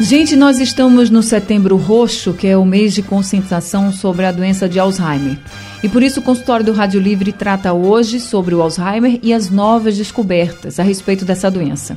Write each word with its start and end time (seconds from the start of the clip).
Gente, 0.00 0.36
nós 0.36 0.60
estamos 0.60 1.08
no 1.08 1.22
Setembro 1.22 1.76
Roxo, 1.76 2.34
que 2.34 2.46
é 2.46 2.54
o 2.56 2.66
mês 2.66 2.92
de 2.92 3.02
conscientização 3.02 3.90
sobre 3.90 4.26
a 4.26 4.32
doença 4.32 4.68
de 4.68 4.78
Alzheimer. 4.78 5.38
E 5.82 5.88
por 5.88 6.02
isso 6.02 6.20
o 6.20 6.22
consultório 6.22 6.66
do 6.66 6.72
Rádio 6.72 7.00
Livre 7.00 7.32
trata 7.32 7.72
hoje 7.72 8.20
sobre 8.20 8.54
o 8.54 8.60
Alzheimer 8.60 9.18
e 9.22 9.32
as 9.32 9.48
novas 9.48 9.96
descobertas 9.96 10.78
a 10.78 10.82
respeito 10.82 11.24
dessa 11.24 11.50
doença. 11.50 11.96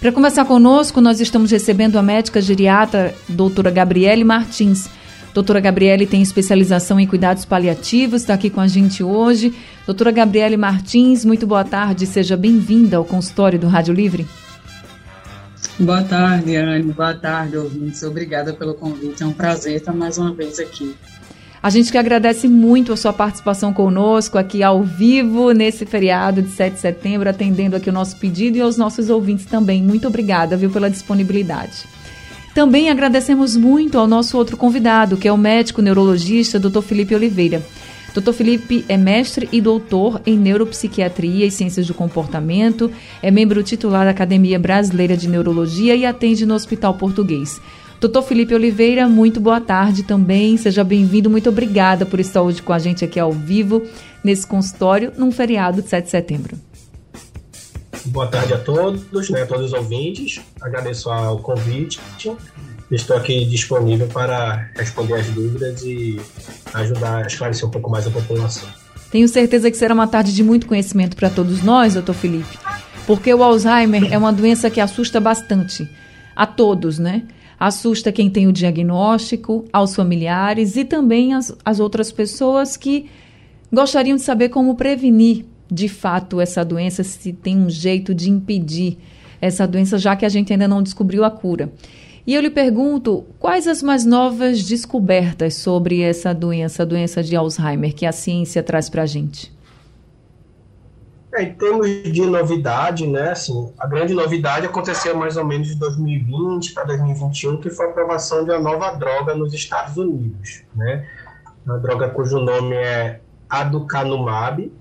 Para 0.00 0.12
conversar 0.12 0.44
conosco, 0.44 1.00
nós 1.00 1.20
estamos 1.20 1.50
recebendo 1.50 1.98
a 1.98 2.02
médica 2.02 2.40
geriatra 2.40 3.14
doutora 3.28 3.70
Gabriele 3.70 4.24
Martins. 4.24 4.88
Doutora 5.32 5.60
Gabriele 5.60 6.06
tem 6.06 6.22
especialização 6.22 6.98
em 7.00 7.06
cuidados 7.06 7.44
paliativos, 7.44 8.22
está 8.22 8.34
aqui 8.34 8.48
com 8.48 8.60
a 8.60 8.66
gente 8.66 9.02
hoje. 9.02 9.54
Doutora 9.84 10.10
Gabriele 10.10 10.56
Martins, 10.56 11.24
muito 11.24 11.46
boa 11.46 11.64
tarde, 11.64 12.06
seja 12.06 12.36
bem-vinda 12.36 12.96
ao 12.96 13.04
consultório 13.04 13.58
do 13.58 13.68
Rádio 13.68 13.94
Livre. 13.94 14.26
Boa 15.78 16.02
tarde, 16.02 16.56
Anne. 16.56 16.90
Boa 16.92 17.14
tarde, 17.14 17.56
ouvintes. 17.58 18.02
Obrigada 18.02 18.54
pelo 18.54 18.74
convite. 18.74 19.22
É 19.22 19.26
um 19.26 19.32
prazer 19.32 19.76
estar 19.76 19.92
mais 19.92 20.16
uma 20.16 20.32
vez 20.32 20.58
aqui. 20.58 20.94
A 21.62 21.70
gente 21.70 21.90
que 21.90 21.98
agradece 21.98 22.46
muito 22.46 22.92
a 22.92 22.96
sua 22.96 23.12
participação 23.12 23.72
conosco 23.72 24.38
aqui 24.38 24.62
ao 24.62 24.82
vivo 24.82 25.52
nesse 25.52 25.86
feriado 25.86 26.42
de 26.42 26.50
7 26.50 26.74
de 26.74 26.80
setembro, 26.80 27.28
atendendo 27.28 27.74
aqui 27.74 27.90
o 27.90 27.92
nosso 27.92 28.16
pedido 28.16 28.58
e 28.58 28.60
aos 28.60 28.76
nossos 28.76 29.10
ouvintes 29.10 29.46
também. 29.46 29.82
Muito 29.82 30.06
obrigada, 30.06 30.56
viu, 30.56 30.70
pela 30.70 30.90
disponibilidade. 30.90 31.84
Também 32.54 32.88
agradecemos 32.88 33.56
muito 33.56 33.98
ao 33.98 34.06
nosso 34.06 34.36
outro 34.38 34.56
convidado, 34.56 35.16
que 35.16 35.28
é 35.28 35.32
o 35.32 35.36
médico 35.36 35.82
neurologista 35.82 36.58
Dr. 36.58 36.80
Felipe 36.80 37.14
Oliveira. 37.14 37.62
Dr. 38.14 38.32
Felipe 38.32 38.82
é 38.88 38.96
mestre 38.96 39.46
e 39.52 39.60
doutor 39.60 40.22
em 40.24 40.38
neuropsiquiatria 40.38 41.44
e 41.44 41.50
ciências 41.50 41.86
do 41.86 41.92
comportamento, 41.92 42.90
é 43.22 43.30
membro 43.30 43.62
titular 43.62 44.06
da 44.06 44.10
Academia 44.10 44.58
Brasileira 44.58 45.14
de 45.14 45.28
Neurologia 45.28 45.94
e 45.94 46.06
atende 46.06 46.46
no 46.46 46.54
Hospital 46.54 46.94
Português. 46.94 47.60
Doutor 48.06 48.22
Felipe 48.22 48.54
Oliveira, 48.54 49.08
muito 49.08 49.40
boa 49.40 49.60
tarde 49.60 50.04
também. 50.04 50.56
Seja 50.56 50.84
bem-vindo. 50.84 51.28
Muito 51.28 51.48
obrigada 51.48 52.06
por 52.06 52.20
estar 52.20 52.40
hoje 52.40 52.62
com 52.62 52.72
a 52.72 52.78
gente 52.78 53.04
aqui 53.04 53.18
ao 53.18 53.32
vivo, 53.32 53.82
nesse 54.22 54.46
consultório, 54.46 55.12
num 55.18 55.32
feriado 55.32 55.82
de 55.82 55.88
7 55.88 56.04
de 56.04 56.10
setembro. 56.12 56.56
Boa 58.04 58.28
tarde 58.28 58.54
a 58.54 58.58
todos, 58.58 59.28
né, 59.28 59.42
a 59.42 59.46
todos 59.46 59.66
os 59.66 59.72
ouvintes. 59.72 60.40
Agradeço 60.60 61.10
o 61.10 61.38
convite. 61.38 61.98
Estou 62.92 63.16
aqui 63.16 63.44
disponível 63.44 64.06
para 64.06 64.70
responder 64.76 65.14
as 65.14 65.26
dúvidas 65.26 65.82
e 65.82 66.20
ajudar 66.74 67.24
a 67.24 67.26
esclarecer 67.26 67.66
um 67.66 67.72
pouco 67.72 67.90
mais 67.90 68.06
a 68.06 68.10
população. 68.12 68.68
Tenho 69.10 69.26
certeza 69.26 69.68
que 69.68 69.76
será 69.76 69.92
uma 69.92 70.06
tarde 70.06 70.32
de 70.32 70.44
muito 70.44 70.68
conhecimento 70.68 71.16
para 71.16 71.28
todos 71.28 71.60
nós, 71.60 71.94
doutor 71.94 72.14
Felipe, 72.14 72.56
porque 73.04 73.34
o 73.34 73.42
Alzheimer 73.42 74.12
é 74.12 74.16
uma 74.16 74.32
doença 74.32 74.70
que 74.70 74.80
assusta 74.80 75.18
bastante 75.18 75.90
a 76.36 76.46
todos, 76.46 77.00
né? 77.00 77.24
Assusta 77.58 78.12
quem 78.12 78.30
tem 78.30 78.46
o 78.46 78.52
diagnóstico, 78.52 79.64
aos 79.72 79.94
familiares 79.94 80.76
e 80.76 80.84
também 80.84 81.34
as, 81.34 81.56
as 81.64 81.80
outras 81.80 82.12
pessoas 82.12 82.76
que 82.76 83.06
gostariam 83.72 84.16
de 84.16 84.22
saber 84.22 84.48
como 84.50 84.74
prevenir 84.74 85.44
de 85.70 85.88
fato 85.88 86.40
essa 86.40 86.64
doença, 86.64 87.02
se 87.02 87.32
tem 87.32 87.58
um 87.58 87.70
jeito 87.70 88.14
de 88.14 88.30
impedir 88.30 88.98
essa 89.40 89.66
doença, 89.66 89.98
já 89.98 90.14
que 90.14 90.24
a 90.24 90.28
gente 90.28 90.52
ainda 90.52 90.68
não 90.68 90.82
descobriu 90.82 91.24
a 91.24 91.30
cura. 91.30 91.72
E 92.26 92.34
eu 92.34 92.40
lhe 92.40 92.50
pergunto, 92.50 93.24
quais 93.38 93.68
as 93.68 93.82
mais 93.82 94.04
novas 94.04 94.64
descobertas 94.64 95.54
sobre 95.54 96.00
essa 96.00 96.34
doença, 96.34 96.82
a 96.82 96.86
doença 96.86 97.22
de 97.22 97.36
Alzheimer, 97.36 97.94
que 97.94 98.04
a 98.04 98.12
ciência 98.12 98.62
traz 98.62 98.88
para 98.88 99.02
a 99.02 99.06
gente? 99.06 99.55
É, 101.36 101.42
em 101.42 101.52
termos 101.52 101.86
de 101.86 102.22
novidade, 102.22 103.06
né, 103.06 103.32
assim, 103.32 103.70
a 103.78 103.86
grande 103.86 104.14
novidade 104.14 104.64
aconteceu 104.64 105.14
mais 105.14 105.36
ou 105.36 105.44
menos 105.44 105.68
de 105.68 105.74
2020 105.74 106.72
para 106.72 106.84
2021, 106.84 107.60
que 107.60 107.68
foi 107.68 107.86
a 107.86 107.90
aprovação 107.90 108.42
de 108.42 108.50
uma 108.50 108.58
nova 108.58 108.92
droga 108.92 109.34
nos 109.34 109.52
Estados 109.52 109.98
Unidos, 109.98 110.62
né, 110.74 111.06
uma 111.66 111.78
droga 111.78 112.08
cujo 112.08 112.38
nome 112.38 112.74
é 112.74 113.20
aducanumab, 113.50 114.72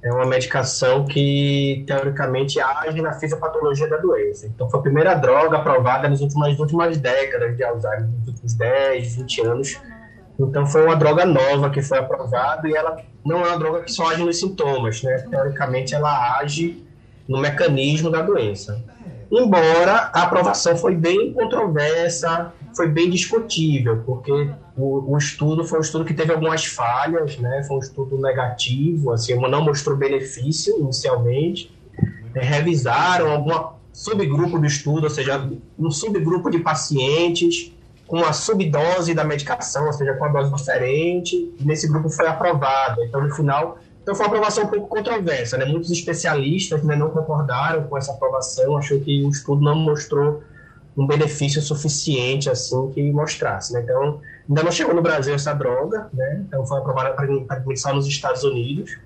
é 0.00 0.12
uma 0.12 0.24
medicação 0.24 1.04
que, 1.04 1.82
teoricamente, 1.84 2.60
age 2.60 3.02
na 3.02 3.12
fisiopatologia 3.14 3.88
da 3.88 3.96
doença. 3.96 4.46
Então, 4.46 4.70
foi 4.70 4.78
a 4.78 4.82
primeira 4.82 5.14
droga 5.14 5.56
aprovada 5.56 6.08
nas 6.08 6.20
últimas, 6.20 6.50
nas 6.50 6.60
últimas 6.60 6.96
décadas 6.98 7.56
de 7.56 7.64
Alzheimer, 7.64 8.06
nos 8.06 8.28
últimos 8.28 8.54
10, 8.54 9.16
20 9.16 9.40
anos, 9.40 9.80
então 10.38 10.66
foi 10.66 10.84
uma 10.84 10.94
droga 10.94 11.24
nova 11.24 11.68
que 11.68 11.82
foi 11.82 11.98
aprovada 11.98 12.68
e 12.68 12.74
ela 12.74 12.98
não 13.24 13.44
é 13.44 13.48
uma 13.48 13.58
droga 13.58 13.82
que 13.82 13.92
só 13.92 14.08
age 14.08 14.22
nos 14.22 14.38
sintomas, 14.38 15.02
né? 15.02 15.18
Teoricamente 15.28 15.94
ela 15.94 16.38
age 16.38 16.84
no 17.26 17.38
mecanismo 17.38 18.08
da 18.08 18.22
doença. 18.22 18.82
Embora 19.30 20.10
a 20.14 20.22
aprovação 20.22 20.76
foi 20.76 20.94
bem 20.94 21.32
controversa, 21.32 22.52
foi 22.74 22.88
bem 22.88 23.10
discutível, 23.10 24.02
porque 24.06 24.32
o, 24.76 25.12
o, 25.12 25.18
estudo 25.18 25.64
foi 25.64 25.80
um 25.80 25.82
estudo 25.82 26.04
que 26.04 26.14
teve 26.14 26.32
algumas 26.32 26.64
falhas, 26.64 27.36
né? 27.36 27.62
Foi 27.64 27.76
um 27.76 27.80
estudo 27.80 28.18
negativo, 28.18 29.12
assim, 29.12 29.34
não 29.34 29.62
mostrou 29.62 29.96
benefício 29.96 30.78
inicialmente. 30.78 31.70
É, 32.34 32.40
revisaram 32.40 33.30
algum 33.30 33.76
subgrupo 33.92 34.58
do 34.58 34.66
estudo, 34.66 35.04
ou 35.04 35.10
seja, 35.10 35.46
um 35.78 35.90
subgrupo 35.90 36.50
de 36.50 36.60
pacientes 36.60 37.72
com 38.08 38.16
uma 38.16 38.32
subdose 38.32 39.14
da 39.14 39.22
medicação, 39.22 39.86
ou 39.86 39.92
seja, 39.92 40.14
com 40.14 40.24
uma 40.24 40.32
dose 40.32 40.52
diferente, 40.54 41.54
nesse 41.60 41.86
grupo 41.86 42.08
foi 42.08 42.26
aprovado. 42.26 43.04
Então, 43.04 43.22
no 43.22 43.32
final, 43.32 43.78
então 44.02 44.14
foi 44.14 44.24
uma 44.24 44.32
aprovação 44.32 44.64
um 44.64 44.68
pouco 44.68 44.88
controversa, 44.88 45.58
né? 45.58 45.66
Muitos 45.66 45.90
especialistas 45.90 46.82
né, 46.82 46.96
não 46.96 47.10
concordaram 47.10 47.84
com 47.84 47.98
essa 47.98 48.12
aprovação, 48.12 48.78
achou 48.78 48.98
que 48.98 49.22
o 49.22 49.28
estudo 49.28 49.62
não 49.62 49.76
mostrou 49.76 50.42
um 50.96 51.06
benefício 51.06 51.60
suficiente 51.60 52.48
assim 52.48 52.90
que 52.92 53.12
mostrasse, 53.12 53.74
né? 53.74 53.82
Então, 53.82 54.20
ainda 54.48 54.62
não 54.62 54.72
chegou 54.72 54.94
no 54.94 55.02
Brasil 55.02 55.34
essa 55.34 55.52
droga, 55.52 56.08
né? 56.14 56.42
Então 56.48 56.66
foi 56.66 56.78
aprovada 56.78 57.10
para 57.10 57.76
só 57.76 57.92
nos 57.92 58.06
Estados 58.06 58.42
Unidos 58.42 58.96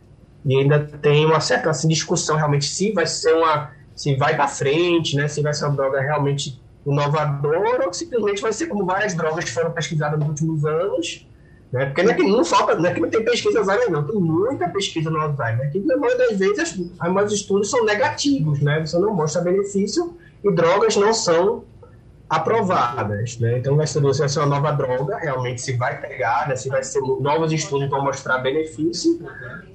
e 0.47 0.57
ainda 0.57 0.79
tem 0.79 1.27
uma 1.27 1.41
certa 1.41 1.71
assim, 1.71 1.89
discussão 1.89 2.37
realmente 2.37 2.67
se 2.67 2.93
vai 2.93 3.07
ser 3.07 3.35
uma 3.35 3.73
se 3.97 4.15
vai 4.15 4.37
para 4.37 4.47
frente, 4.47 5.17
né? 5.17 5.27
Se 5.27 5.43
vai 5.43 5.53
ser 5.53 5.65
uma 5.65 5.75
droga 5.75 6.01
realmente 6.01 6.62
inovador 6.87 7.82
ou 7.87 7.93
simplesmente 7.93 8.43
vai 8.43 8.53
ser 8.53 8.66
como 8.66 8.84
várias 8.84 9.15
drogas 9.15 9.44
que 9.44 9.53
foram 9.53 9.70
pesquisadas 9.70 10.19
nos 10.19 10.28
últimos 10.28 10.65
anos. 10.65 11.26
Né? 11.72 11.87
Porque 11.87 12.03
não 12.03 12.10
é 12.10 12.15
que 12.15 12.22
não 12.22 12.44
falta, 12.44 12.75
não 12.75 12.87
é 12.87 12.93
que 12.93 13.00
não 13.00 13.09
tem 13.09 13.25
pesquisa 13.25 13.60
Alzheimer, 13.60 13.91
não, 13.91 14.06
tem 14.06 14.20
muita 14.20 14.69
pesquisa 14.69 15.10
no 15.10 15.19
Alzheimer. 15.19 15.70
Que 15.70 15.81
na 15.81 15.97
maioria 15.97 16.28
das 16.28 16.38
vezes 16.38 16.78
os 16.78 17.32
estudos 17.32 17.70
são 17.70 17.84
negativos, 17.84 18.60
né? 18.60 18.84
Você 18.84 18.98
não 18.98 19.15
mostra 19.15 19.41
benefício 19.41 20.15
e 20.44 20.53
drogas 20.53 20.97
não 20.97 21.15
são 21.15 21.65
aprovadas, 22.32 23.38
né? 23.38 23.59
Então 23.59 23.76
vai 23.76 23.87
ser, 23.87 24.00
ser 24.26 24.38
uma 24.38 24.47
nova 24.47 24.72
droga, 24.72 25.19
realmente 25.19 25.60
se 25.60 25.75
vai 25.75 26.00
pegar, 26.00 26.48
né? 26.48 26.56
se 26.56 26.70
vai 26.70 26.82
ser 26.82 27.00
novos 27.20 27.53
estudos 27.53 27.91
vão 27.91 28.03
mostrar 28.03 28.38
benefício, 28.38 29.20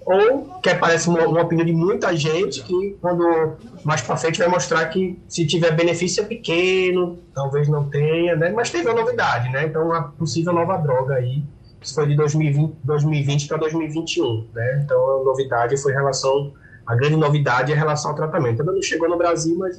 ou 0.03 0.59
que 0.59 0.73
parece 0.73 1.07
uma, 1.07 1.27
uma 1.27 1.43
opinião 1.43 1.63
de 1.63 1.71
muita 1.71 2.17
gente 2.17 2.63
que 2.63 2.97
quando 2.99 3.57
mais 3.83 4.01
para 4.01 4.17
frente 4.17 4.39
vai 4.39 4.47
mostrar 4.47 4.87
que 4.87 5.21
se 5.27 5.45
tiver 5.45 5.75
benefício 5.75 6.23
é 6.23 6.25
pequeno, 6.25 7.19
talvez 7.31 7.67
não 7.67 7.87
tenha, 7.91 8.35
né? 8.35 8.49
Mas 8.49 8.71
teve 8.71 8.89
uma 8.89 8.99
novidade, 8.99 9.51
né? 9.51 9.65
Então 9.65 9.85
uma 9.85 10.05
possível 10.05 10.51
nova 10.51 10.77
droga 10.77 11.13
aí, 11.13 11.43
isso 11.79 11.93
foi 11.93 12.07
de 12.07 12.15
2020, 12.15 12.75
2020 12.83 13.47
para 13.47 13.57
2021, 13.57 14.47
né? 14.55 14.81
Então 14.83 15.21
a 15.21 15.23
novidade 15.23 15.77
foi 15.77 15.91
em 15.91 15.95
relação 15.95 16.53
a 16.87 16.95
grande 16.95 17.17
novidade 17.17 17.71
é 17.73 17.75
em 17.75 17.77
relação 17.77 18.11
ao 18.11 18.15
tratamento. 18.15 18.61
Ainda 18.61 18.71
não 18.71 18.81
chegou 18.81 19.09
no 19.09 19.17
Brasil, 19.17 19.57
mas 19.57 19.77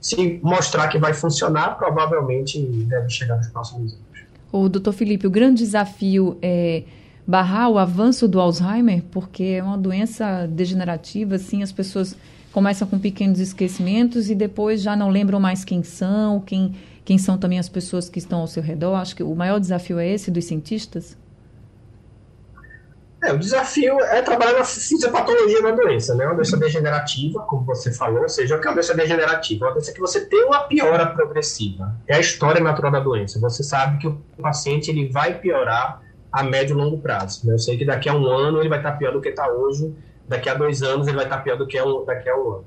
se 0.00 0.40
mostrar 0.42 0.88
que 0.88 0.98
vai 0.98 1.12
funcionar, 1.12 1.76
provavelmente 1.76 2.60
deve 2.60 3.08
chegar 3.10 3.36
nos 3.36 3.48
próximos 3.48 3.92
anos. 3.92 4.06
O 4.52 4.68
doutor 4.68 4.92
Felipe, 4.92 5.26
o 5.26 5.30
grande 5.30 5.62
desafio 5.62 6.36
é 6.42 6.82
barrar 7.26 7.68
o 7.68 7.78
avanço 7.78 8.26
do 8.26 8.40
Alzheimer, 8.40 9.02
porque 9.10 9.44
é 9.44 9.62
uma 9.62 9.78
doença 9.78 10.48
degenerativa, 10.48 11.36
assim, 11.36 11.62
as 11.62 11.70
pessoas 11.70 12.16
começam 12.52 12.88
com 12.88 12.98
pequenos 12.98 13.38
esquecimentos 13.38 14.28
e 14.28 14.34
depois 14.34 14.82
já 14.82 14.96
não 14.96 15.08
lembram 15.08 15.38
mais 15.38 15.64
quem 15.64 15.82
são, 15.82 16.40
quem, 16.40 16.74
quem 17.04 17.18
são 17.18 17.38
também 17.38 17.58
as 17.58 17.68
pessoas 17.68 18.08
que 18.08 18.18
estão 18.18 18.40
ao 18.40 18.46
seu 18.46 18.62
redor. 18.62 18.96
Acho 18.96 19.14
que 19.14 19.22
o 19.22 19.34
maior 19.34 19.60
desafio 19.60 19.98
é 19.98 20.08
esse 20.08 20.30
dos 20.30 20.46
cientistas? 20.46 21.16
É, 23.22 23.32
o 23.32 23.38
desafio 23.38 24.00
é 24.00 24.22
trabalhar 24.22 24.54
na 24.54 24.64
fisiopatologia 24.64 25.62
da 25.62 25.72
doença, 25.72 26.14
né? 26.14 26.24
Uma 26.24 26.36
doença 26.36 26.56
degenerativa, 26.56 27.40
como 27.42 27.64
você 27.64 27.92
falou, 27.92 28.22
ou 28.22 28.28
seja, 28.28 28.56
o 28.56 28.60
que 28.60 28.66
é 28.66 28.70
uma 28.70 28.76
doença 28.76 28.94
degenerativa? 28.94 29.66
Uma 29.66 29.72
doença 29.72 29.92
que 29.92 30.00
você 30.00 30.24
tem 30.24 30.44
uma 30.44 30.60
piora 30.60 31.04
progressiva. 31.06 31.94
É 32.08 32.16
a 32.16 32.20
história 32.20 32.62
natural 32.62 32.90
da 32.90 33.00
doença. 33.00 33.38
Você 33.40 33.62
sabe 33.62 33.98
que 33.98 34.06
o 34.06 34.18
paciente 34.40 34.90
ele 34.90 35.10
vai 35.10 35.38
piorar 35.38 36.00
a 36.32 36.42
médio 36.42 36.74
e 36.74 36.76
longo 36.78 36.98
prazo. 36.98 37.46
Né? 37.46 37.54
Eu 37.54 37.58
sei 37.58 37.76
que 37.76 37.84
daqui 37.84 38.08
a 38.08 38.14
um 38.14 38.24
ano 38.26 38.60
ele 38.60 38.70
vai 38.70 38.78
estar 38.78 38.92
pior 38.92 39.12
do 39.12 39.20
que 39.20 39.28
está 39.28 39.48
hoje, 39.48 39.94
daqui 40.26 40.48
a 40.48 40.54
dois 40.54 40.82
anos 40.82 41.06
ele 41.06 41.16
vai 41.16 41.26
estar 41.26 41.38
pior 41.38 41.58
do 41.58 41.66
que 41.66 41.80
um, 41.80 42.04
daqui 42.06 42.28
a 42.28 42.36
um 42.36 42.52
ano. 42.54 42.64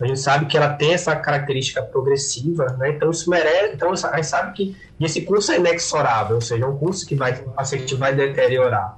A 0.00 0.06
gente 0.06 0.20
sabe 0.20 0.46
que 0.46 0.56
ela 0.56 0.74
tem 0.74 0.94
essa 0.94 1.16
característica 1.16 1.82
progressiva, 1.82 2.66
né? 2.78 2.90
Então 2.90 3.10
isso 3.10 3.28
merece, 3.28 3.74
então 3.74 3.92
a 3.92 3.96
gente 3.96 4.26
sabe 4.26 4.52
que 4.52 4.76
esse 5.00 5.22
curso 5.22 5.50
é 5.50 5.56
inexorável, 5.56 6.36
ou 6.36 6.40
seja, 6.40 6.64
é 6.64 6.68
um 6.68 6.76
curso 6.76 7.04
que 7.04 7.16
vai, 7.16 7.32
o 7.32 7.50
paciente 7.50 7.96
vai 7.96 8.14
deteriorar. 8.14 8.96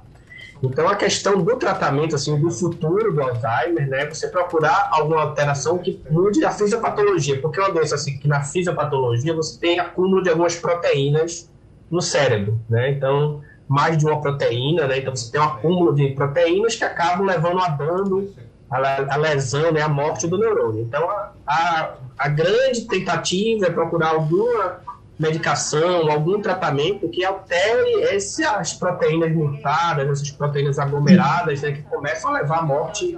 Então 0.63 0.87
a 0.87 0.95
questão 0.95 1.41
do 1.41 1.55
tratamento, 1.55 2.15
assim, 2.15 2.39
do 2.39 2.51
futuro 2.51 3.13
do 3.13 3.21
Alzheimer, 3.21 3.89
né? 3.89 4.05
Você 4.05 4.27
procurar 4.27 4.89
alguma 4.91 5.21
alteração 5.21 5.77
que 5.77 5.99
mude 6.09 6.45
a 6.45 6.51
fisiopatologia, 6.51 7.41
porque 7.41 7.59
é 7.59 7.63
uma 7.63 7.73
doença 7.73 7.95
assim 7.95 8.17
que 8.17 8.27
na 8.27 8.41
fisiopatologia 8.43 9.33
você 9.33 9.59
tem 9.59 9.79
acúmulo 9.79 10.21
de 10.21 10.29
algumas 10.29 10.55
proteínas 10.55 11.49
no 11.89 12.01
cérebro, 12.01 12.59
né? 12.69 12.91
Então 12.91 13.41
mais 13.67 13.97
de 13.97 14.05
uma 14.05 14.19
proteína, 14.19 14.85
né? 14.85 14.99
Então 14.99 15.15
você 15.15 15.31
tem 15.31 15.39
um 15.39 15.45
acúmulo 15.45 15.95
de 15.95 16.09
proteínas 16.09 16.75
que 16.75 16.83
acabam 16.83 17.25
levando 17.25 17.59
a 17.59 17.69
dano 17.69 18.29
a, 18.71 19.17
lesão, 19.17 19.71
né, 19.73 19.81
a 19.81 19.89
morte 19.89 20.27
do 20.27 20.37
neurônio. 20.37 20.81
Então, 20.81 21.09
a, 21.09 21.33
a, 21.45 21.93
a 22.17 22.27
grande 22.29 22.87
tentativa 22.87 23.65
é 23.65 23.69
procurar 23.69 24.09
alguma 24.11 24.79
medicação, 25.21 26.11
algum 26.11 26.41
tratamento 26.41 27.07
que 27.07 27.23
altere 27.23 28.01
essas 28.05 28.73
proteínas 28.73 29.31
mutadas, 29.31 30.09
essas 30.09 30.31
proteínas 30.31 30.79
aglomeradas, 30.79 31.61
né, 31.61 31.73
que 31.73 31.83
começam 31.83 32.31
a 32.31 32.39
levar 32.39 32.59
à 32.59 32.61
morte 32.63 33.15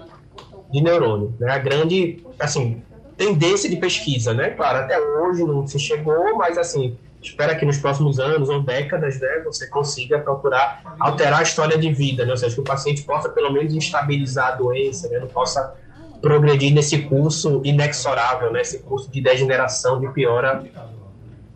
de 0.70 0.82
neurônio. 0.82 1.34
Né? 1.40 1.50
A 1.50 1.58
grande, 1.58 2.22
assim, 2.38 2.84
tendência 3.16 3.70
de 3.70 3.78
pesquisa, 3.78 4.34
né? 4.34 4.50
Claro, 4.50 4.80
até 4.80 5.00
hoje 5.00 5.44
não 5.44 5.66
se 5.66 5.80
chegou, 5.80 6.36
mas 6.36 6.58
assim, 6.58 6.98
espera 7.22 7.56
que 7.56 7.66
nos 7.66 7.78
próximos 7.78 8.20
anos 8.20 8.50
ou 8.50 8.62
décadas, 8.62 9.20
né, 9.22 9.42
você 9.46 9.68
consiga 9.68 10.20
procurar 10.20 10.96
alterar 11.00 11.40
a 11.40 11.44
história 11.44 11.78
de 11.78 11.94
vida, 11.94 12.26
né? 12.26 12.32
Ou 12.32 12.38
seja, 12.38 12.54
que 12.54 12.62
o 12.62 12.66
paciente 12.66 13.04
possa 13.04 13.30
pelo 13.30 13.52
menos 13.54 13.74
estabilizar 13.74 14.48
a 14.50 14.56
doença, 14.56 15.08
né? 15.08 15.20
Não 15.20 15.28
possa 15.28 15.74
progredir 16.22 16.74
nesse 16.74 17.04
curso 17.04 17.62
inexorável, 17.64 18.52
né? 18.52 18.62
Esse 18.62 18.80
curso 18.80 19.10
de 19.10 19.22
degeneração, 19.22 20.02
de 20.02 20.10
piora 20.10 20.64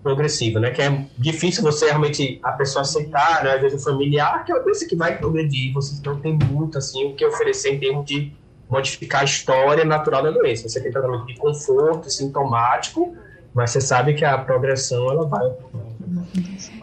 progressiva, 0.08 0.58
né? 0.58 0.72
Que 0.72 0.82
é 0.82 1.06
difícil 1.18 1.62
você 1.62 1.88
realmente 1.88 2.40
a 2.42 2.54
pessoa 2.54 2.84
aceitar, 2.84 3.44
né? 3.44 3.56
Às 3.56 3.62
vezes 3.62 3.82
o 3.82 3.84
familiar, 3.84 4.46
que 4.46 4.54
é 4.54 4.56
uma 4.56 4.64
doença 4.64 4.88
que 4.88 4.96
vai 4.96 5.18
progredir, 5.18 5.74
você 5.74 6.00
não 6.06 6.18
tem 6.18 6.38
muito 6.50 6.78
assim 6.78 7.08
o 7.08 7.14
que 7.14 7.26
oferecer 7.26 7.74
em 7.74 7.80
termos 7.80 8.06
de 8.06 8.32
modificar 8.70 9.22
a 9.22 9.24
história 9.26 9.84
natural 9.84 10.24
da 10.24 10.32
doença. 10.32 10.70
Você 10.70 10.82
tem 10.82 10.92
tratamento 10.92 11.26
de 11.26 11.36
conforto, 11.36 12.10
sintomático, 12.10 13.16
mas 13.54 13.72
você 13.72 13.82
sabe 13.82 14.14
que 14.14 14.24
a 14.24 14.38
progressão 14.38 15.12
ela 15.12 15.26
vai. 15.26 15.52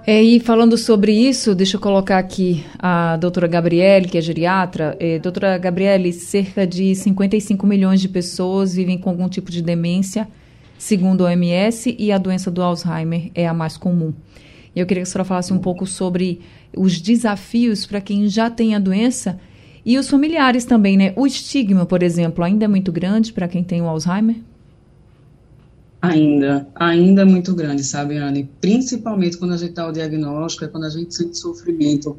É, 0.06 0.23
e 0.23 0.38
falando 0.38 0.77
sobre 0.77 1.12
isso, 1.12 1.55
deixa 1.55 1.79
eu 1.79 1.81
colocar 1.81 2.19
aqui 2.19 2.62
a 2.79 3.17
doutora 3.17 3.47
Gabriele, 3.47 4.06
que 4.06 4.19
é 4.19 4.20
geriatra. 4.20 4.94
É, 5.00 5.19
doutora 5.19 5.56
Gabriele, 5.56 6.12
cerca 6.12 6.67
de 6.67 6.94
55 6.94 7.67
milhões 7.67 8.03
de 8.03 8.09
pessoas 8.09 8.75
vivem 8.75 8.99
com 8.99 9.09
algum 9.09 9.31
tipo 9.31 9.50
de 9.50 9.62
demência, 9.62 10.29
segundo 10.79 11.26
a 11.26 11.31
OMS, 11.31 11.94
e 11.99 12.12
a 12.12 12.19
doença 12.19 12.50
do 12.50 12.62
Alzheimer 12.62 13.31
é 13.35 13.47
a 13.47 13.55
mais 13.55 13.76
comum. 13.76 14.12
E 14.75 14.81
eu 14.81 14.87
queria 14.87 15.03
que 15.03 15.09
a 15.09 15.11
senhora 15.11 15.25
falasse 15.25 15.53
um 15.53 15.59
pouco 15.59 15.87
sobre 15.87 16.41
os 16.76 17.00
desafios 17.00 17.87
para 17.87 18.00
quem 18.00 18.29
já 18.29 18.50
tem 18.50 18.75
a 18.75 18.79
doença 18.79 19.38
e 19.85 19.99
os 19.99 20.09
familiares 20.09 20.65
também, 20.65 20.97
né? 20.97 21.12
O 21.15 21.26
estigma, 21.26 21.85
por 21.85 22.03
exemplo, 22.03 22.43
ainda 22.43 22.65
é 22.65 22.69
muito 22.69 22.91
grande 22.91 23.32
para 23.32 23.47
quem 23.47 23.62
tem 23.62 23.82
o 23.82 23.87
Alzheimer? 23.87 24.37
Ainda, 26.00 26.67
ainda 26.75 27.23
é 27.23 27.25
muito 27.25 27.55
grande, 27.55 27.82
sabe, 27.85 28.17
Anne? 28.17 28.49
Principalmente 28.61 29.38
quando 29.38 29.55
a 29.55 29.56
gente 29.56 29.73
dá 29.73 29.88
o 29.88 29.93
diagnóstico, 29.93 30.65
é 30.65 30.69
quando 30.69 30.85
a 30.85 30.91
gente 30.91 31.15
sente 31.15 31.38
sofrimento, 31.38 32.17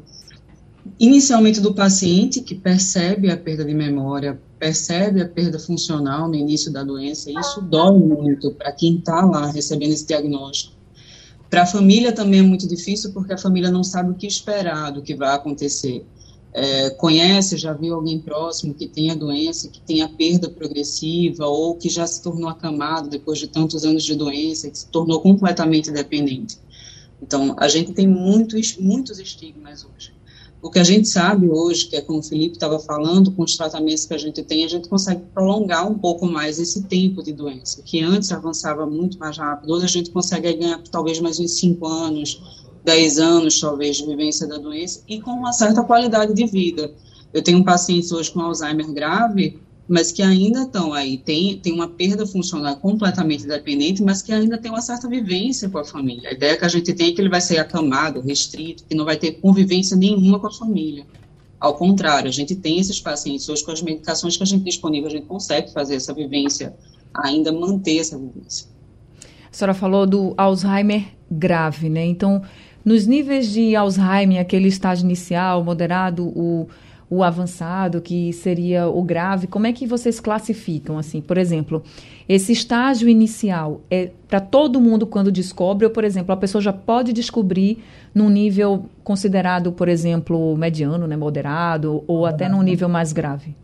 inicialmente 0.98 1.60
do 1.60 1.74
paciente, 1.74 2.40
que 2.40 2.54
percebe 2.54 3.30
a 3.30 3.36
perda 3.36 3.64
de 3.64 3.74
memória, 3.74 4.40
percebe 4.58 5.20
a 5.20 5.28
perda 5.28 5.58
funcional 5.58 6.28
no 6.28 6.34
início 6.34 6.72
da 6.72 6.82
doença, 6.82 7.30
e 7.30 7.34
isso 7.34 7.60
dói 7.60 7.98
muito 7.98 8.52
para 8.52 8.72
quem 8.72 8.96
está 8.96 9.24
lá 9.24 9.46
recebendo 9.46 9.92
esse 9.92 10.06
diagnóstico. 10.06 10.74
Para 11.48 11.62
a 11.62 11.66
família 11.66 12.12
também 12.12 12.40
é 12.40 12.42
muito 12.42 12.66
difícil, 12.66 13.12
porque 13.12 13.32
a 13.32 13.38
família 13.38 13.70
não 13.70 13.84
sabe 13.84 14.10
o 14.10 14.14
que 14.14 14.26
esperar 14.26 14.90
do 14.90 15.02
que 15.02 15.14
vai 15.14 15.34
acontecer 15.34 16.04
é, 16.56 16.88
conhece, 16.88 17.58
já 17.58 17.74
viu 17.74 17.94
alguém 17.94 18.18
próximo 18.18 18.72
que 18.72 18.88
tem 18.88 19.10
a 19.10 19.14
doença, 19.14 19.68
que 19.68 19.78
tem 19.78 20.00
a 20.00 20.08
perda 20.08 20.48
progressiva 20.48 21.46
ou 21.46 21.76
que 21.76 21.90
já 21.90 22.06
se 22.06 22.22
tornou 22.22 22.48
acamado 22.48 23.10
depois 23.10 23.38
de 23.38 23.46
tantos 23.46 23.84
anos 23.84 24.02
de 24.02 24.14
doença, 24.14 24.70
que 24.70 24.78
se 24.78 24.86
tornou 24.86 25.20
completamente 25.20 25.90
dependente. 25.90 26.58
Então, 27.20 27.54
a 27.58 27.68
gente 27.68 27.92
tem 27.92 28.06
muitos, 28.06 28.78
muitos 28.78 29.18
estigmas 29.18 29.84
hoje. 29.84 30.15
O 30.62 30.70
que 30.70 30.78
a 30.78 30.84
gente 30.84 31.06
sabe 31.08 31.48
hoje, 31.48 31.86
que 31.86 31.96
é 31.96 32.00
como 32.00 32.18
o 32.18 32.22
Felipe 32.22 32.54
estava 32.54 32.78
falando, 32.78 33.30
com 33.30 33.42
os 33.42 33.56
tratamentos 33.56 34.06
que 34.06 34.14
a 34.14 34.18
gente 34.18 34.42
tem, 34.42 34.64
a 34.64 34.68
gente 34.68 34.88
consegue 34.88 35.22
prolongar 35.32 35.88
um 35.90 35.98
pouco 35.98 36.26
mais 36.26 36.58
esse 36.58 36.82
tempo 36.84 37.22
de 37.22 37.32
doença, 37.32 37.82
que 37.82 38.02
antes 38.02 38.32
avançava 38.32 38.86
muito 38.86 39.18
mais 39.18 39.36
rápido, 39.36 39.72
hoje 39.72 39.84
a 39.84 39.88
gente 39.88 40.10
consegue 40.10 40.52
ganhar 40.54 40.82
talvez 40.90 41.20
mais 41.20 41.38
uns 41.38 41.52
5 41.58 41.86
anos, 41.86 42.40
10 42.84 43.18
anos, 43.18 43.60
talvez, 43.60 43.96
de 43.96 44.06
vivência 44.06 44.46
da 44.46 44.58
doença 44.58 45.02
e 45.08 45.20
com 45.20 45.32
uma 45.32 45.52
certa 45.52 45.82
qualidade 45.82 46.32
de 46.32 46.46
vida. 46.46 46.92
Eu 47.32 47.42
tenho 47.42 47.64
pacientes 47.64 48.12
hoje 48.12 48.30
com 48.30 48.40
Alzheimer 48.40 48.90
grave, 48.92 49.60
mas 49.88 50.10
que 50.10 50.22
ainda 50.22 50.62
estão 50.62 50.92
aí, 50.92 51.18
tem, 51.18 51.58
tem 51.58 51.72
uma 51.72 51.88
perda 51.88 52.26
funcional 52.26 52.76
completamente 52.76 53.46
dependente, 53.46 54.02
mas 54.02 54.20
que 54.20 54.32
ainda 54.32 54.58
tem 54.58 54.70
uma 54.70 54.80
certa 54.80 55.08
vivência 55.08 55.68
com 55.68 55.78
a 55.78 55.84
família. 55.84 56.30
A 56.30 56.32
ideia 56.32 56.56
que 56.56 56.64
a 56.64 56.68
gente 56.68 56.92
tem 56.92 57.10
é 57.10 57.12
que 57.12 57.20
ele 57.20 57.28
vai 57.28 57.40
ser 57.40 57.58
acamado, 57.58 58.20
restrito, 58.20 58.84
que 58.84 58.94
não 58.94 59.04
vai 59.04 59.16
ter 59.16 59.32
convivência 59.32 59.96
nenhuma 59.96 60.40
com 60.40 60.48
a 60.48 60.52
família. 60.52 61.06
Ao 61.60 61.74
contrário, 61.74 62.28
a 62.28 62.32
gente 62.32 62.54
tem 62.54 62.78
esses 62.78 63.00
pacientes 63.00 63.48
hoje 63.48 63.64
com 63.64 63.70
as 63.70 63.80
medicações 63.80 64.36
que 64.36 64.42
a 64.42 64.46
gente 64.46 64.62
tem 64.62 64.72
disponível, 64.72 65.08
a 65.08 65.12
gente 65.12 65.26
consegue 65.26 65.72
fazer 65.72 65.94
essa 65.94 66.12
vivência, 66.12 66.74
ainda 67.14 67.52
manter 67.52 67.98
essa 67.98 68.18
vivência. 68.18 68.68
A 69.50 69.56
senhora 69.56 69.72
falou 69.72 70.06
do 70.06 70.34
Alzheimer 70.36 71.04
grave, 71.30 71.88
né? 71.88 72.04
Então, 72.04 72.42
nos 72.84 73.06
níveis 73.06 73.50
de 73.50 73.74
Alzheimer, 73.74 74.40
aquele 74.40 74.68
estágio 74.68 75.04
inicial, 75.04 75.64
moderado, 75.64 76.26
o, 76.28 76.68
o 77.08 77.22
avançado, 77.22 78.00
que 78.00 78.32
seria 78.32 78.88
o 78.88 79.02
grave, 79.02 79.46
como 79.46 79.66
é 79.66 79.72
que 79.72 79.86
vocês 79.86 80.18
classificam 80.18 80.98
assim? 80.98 81.20
Por 81.20 81.38
exemplo, 81.38 81.82
esse 82.28 82.52
estágio 82.52 83.08
inicial 83.08 83.80
é 83.90 84.10
para 84.26 84.40
todo 84.40 84.80
mundo 84.80 85.06
quando 85.06 85.30
descobre, 85.30 85.86
ou, 85.86 85.92
por 85.92 86.02
exemplo, 86.02 86.32
a 86.32 86.36
pessoa 86.36 86.60
já 86.60 86.72
pode 86.72 87.12
descobrir 87.12 87.78
num 88.12 88.28
nível 88.28 88.86
considerado, 89.04 89.70
por 89.70 89.88
exemplo, 89.88 90.56
mediano, 90.56 91.06
né, 91.06 91.16
moderado, 91.16 92.02
ou 92.08 92.26
até 92.26 92.48
num 92.48 92.62
nível 92.62 92.88
mais 92.88 93.12
grave? 93.12 93.54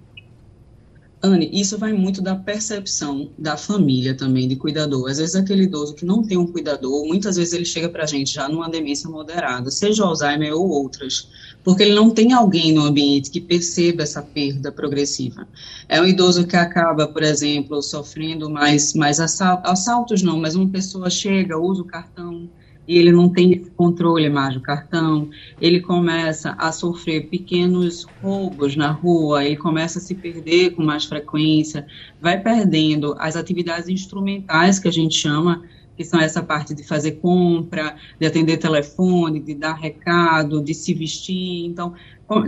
Anne, 1.24 1.48
isso 1.52 1.78
vai 1.78 1.92
muito 1.92 2.20
da 2.20 2.34
percepção 2.34 3.30
da 3.38 3.56
família 3.56 4.12
também, 4.12 4.48
de 4.48 4.56
cuidador. 4.56 5.08
Às 5.08 5.18
vezes 5.18 5.36
aquele 5.36 5.64
idoso 5.64 5.94
que 5.94 6.04
não 6.04 6.20
tem 6.20 6.36
um 6.36 6.48
cuidador, 6.48 7.06
muitas 7.06 7.36
vezes 7.36 7.54
ele 7.54 7.64
chega 7.64 7.88
para 7.88 8.02
a 8.02 8.06
gente 8.06 8.34
já 8.34 8.48
numa 8.48 8.68
demência 8.68 9.08
moderada, 9.08 9.70
seja 9.70 10.05
Alzheimer 10.05 10.52
ou 10.52 10.69
outras, 10.69 11.28
porque 11.64 11.82
ele 11.82 11.94
não 11.94 12.10
tem 12.10 12.32
alguém 12.32 12.72
no 12.72 12.82
ambiente 12.82 13.31
que 13.31 13.40
perceba 13.40 14.02
essa 14.02 14.22
perda 14.22 14.72
progressiva. 14.72 15.46
É 15.88 16.00
um 16.00 16.06
idoso 16.06 16.46
que 16.46 16.56
acaba, 16.56 17.06
por 17.06 17.22
exemplo, 17.22 17.81
sofrendo 17.82 18.50
mais, 18.50 18.94
mais 18.94 19.20
assaltos, 19.20 20.22
não, 20.22 20.40
mas 20.40 20.54
uma 20.54 20.69
pessoa 20.69 21.08
chega, 21.08 21.58
usa 21.58 21.82
o 21.82 21.86
cartão, 21.86 22.48
e 22.86 22.98
ele 22.98 23.12
não 23.12 23.28
tem 23.28 23.64
controle 23.76 24.28
mais 24.28 24.54
do 24.54 24.60
cartão, 24.60 25.31
ele 25.60 25.81
começa 25.81 26.54
a 26.58 26.72
sofrer 26.72 27.28
pequenos 27.28 28.04
roubos 28.20 28.74
na 28.74 28.90
rua, 28.90 29.44
ele 29.44 29.56
começa 29.56 29.98
a 29.98 30.02
se 30.02 30.14
perder 30.14 30.70
com 30.70 30.82
mais 30.82 31.04
frequência, 31.04 31.86
vai 32.20 32.40
perdendo 32.40 33.14
as 33.19 33.36
atividades 33.36 33.88
instrumentais 33.88 34.78
que 34.78 34.88
a 34.88 34.92
gente 34.92 35.14
chama, 35.14 35.62
que 36.02 36.08
são 36.08 36.20
essa 36.20 36.42
parte 36.42 36.74
de 36.74 36.82
fazer 36.82 37.12
compra, 37.12 37.96
de 38.18 38.26
atender 38.26 38.56
telefone, 38.58 39.40
de 39.40 39.54
dar 39.54 39.74
recado, 39.74 40.62
de 40.62 40.74
se 40.74 40.92
vestir, 40.92 41.64
então, 41.66 41.94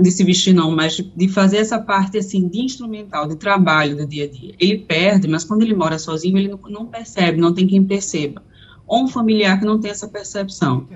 de 0.00 0.11
se 0.11 0.25
vestir 0.25 0.52
não, 0.52 0.70
mas 0.70 0.96
de 0.96 1.28
fazer 1.28 1.58
essa 1.58 1.78
parte 1.78 2.18
assim 2.18 2.49
de 2.49 2.61
instrumental, 2.61 3.28
de 3.28 3.37
trabalho 3.37 3.96
do 3.96 4.06
dia 4.06 4.25
a 4.25 4.28
dia. 4.28 4.54
Ele 4.58 4.78
perde, 4.78 5.28
mas 5.28 5.44
quando 5.44 5.62
ele 5.62 5.75
mora 5.75 5.99
sozinho, 5.99 6.37
ele 6.38 6.49
não, 6.49 6.58
não 6.68 6.87
percebe, 6.87 7.38
não 7.38 7.54
tem 7.54 7.66
quem 7.66 7.84
perceba 7.84 8.42
ou 8.87 9.05
um 9.05 9.09
familiar 9.09 9.59
que 9.59 9.64
não 9.64 9.81
tem 9.81 9.91
essa 9.91 10.09
percepção. 10.09 10.87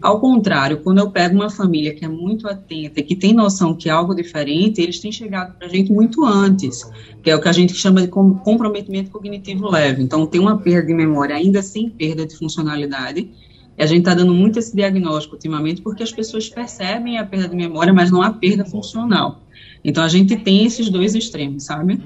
Ao 0.00 0.20
contrário, 0.20 0.78
quando 0.78 0.98
eu 0.98 1.10
pego 1.10 1.34
uma 1.34 1.50
família 1.50 1.94
que 1.94 2.04
é 2.04 2.08
muito 2.08 2.46
atenta 2.46 3.02
que 3.02 3.16
tem 3.16 3.32
noção 3.32 3.74
que 3.74 3.88
é 3.88 3.92
algo 3.92 4.14
diferente, 4.14 4.80
eles 4.80 5.00
têm 5.00 5.10
chegado 5.10 5.56
para 5.56 5.66
a 5.66 5.70
gente 5.70 5.90
muito 5.92 6.24
antes, 6.24 6.88
que 7.22 7.30
é 7.30 7.34
o 7.34 7.40
que 7.40 7.48
a 7.48 7.52
gente 7.52 7.74
chama 7.74 8.02
de 8.02 8.08
comprometimento 8.08 9.10
cognitivo 9.10 9.68
leve. 9.68 10.02
Então, 10.02 10.26
tem 10.26 10.40
uma 10.40 10.58
perda 10.58 10.86
de 10.86 10.94
memória 10.94 11.34
ainda 11.34 11.62
sem 11.62 11.90
perda 11.90 12.26
de 12.26 12.36
funcionalidade, 12.36 13.28
e 13.76 13.82
a 13.82 13.86
gente 13.86 14.00
está 14.00 14.14
dando 14.14 14.34
muito 14.34 14.58
esse 14.58 14.74
diagnóstico 14.74 15.36
ultimamente 15.36 15.80
porque 15.82 16.02
as 16.02 16.12
pessoas 16.12 16.48
percebem 16.48 17.18
a 17.18 17.24
perda 17.24 17.48
de 17.48 17.56
memória, 17.56 17.92
mas 17.92 18.10
não 18.10 18.22
a 18.22 18.30
perda 18.30 18.64
funcional. 18.64 19.40
Então, 19.84 20.04
a 20.04 20.08
gente 20.08 20.36
tem 20.36 20.64
esses 20.64 20.90
dois 20.90 21.14
extremos, 21.14 21.64
sabe? 21.64 22.00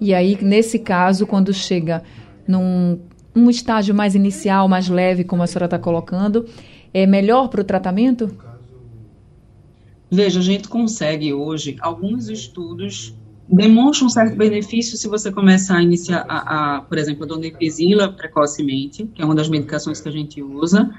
E 0.00 0.12
aí, 0.12 0.36
nesse 0.40 0.78
caso, 0.78 1.26
quando 1.26 1.52
chega 1.52 2.02
num 2.48 2.98
um 3.34 3.48
estágio 3.48 3.94
mais 3.94 4.14
inicial, 4.14 4.68
mais 4.68 4.88
leve, 4.88 5.24
como 5.24 5.42
a 5.42 5.46
senhora 5.46 5.66
está 5.66 5.78
colocando, 5.78 6.46
é 6.92 7.06
melhor 7.06 7.48
para 7.48 7.60
o 7.60 7.64
tratamento? 7.64 8.30
Veja, 10.10 10.40
a 10.40 10.42
gente 10.42 10.68
consegue 10.68 11.32
hoje 11.32 11.76
alguns 11.80 12.28
estudos 12.28 13.14
demonstra 13.48 14.06
um 14.06 14.08
certo 14.08 14.36
benefício 14.36 14.96
se 14.96 15.06
você 15.08 15.30
começar 15.30 15.76
a 15.76 15.82
iniciar, 15.82 16.24
a, 16.28 16.76
a, 16.76 16.80
por 16.80 16.96
exemplo, 16.96 17.24
a 17.24 17.26
donepezila 17.26 18.10
precocemente, 18.10 19.06
que 19.14 19.20
é 19.20 19.24
uma 19.24 19.34
das 19.34 19.48
medicações 19.48 20.00
que 20.00 20.08
a 20.08 20.12
gente 20.12 20.42
usa, 20.42 20.90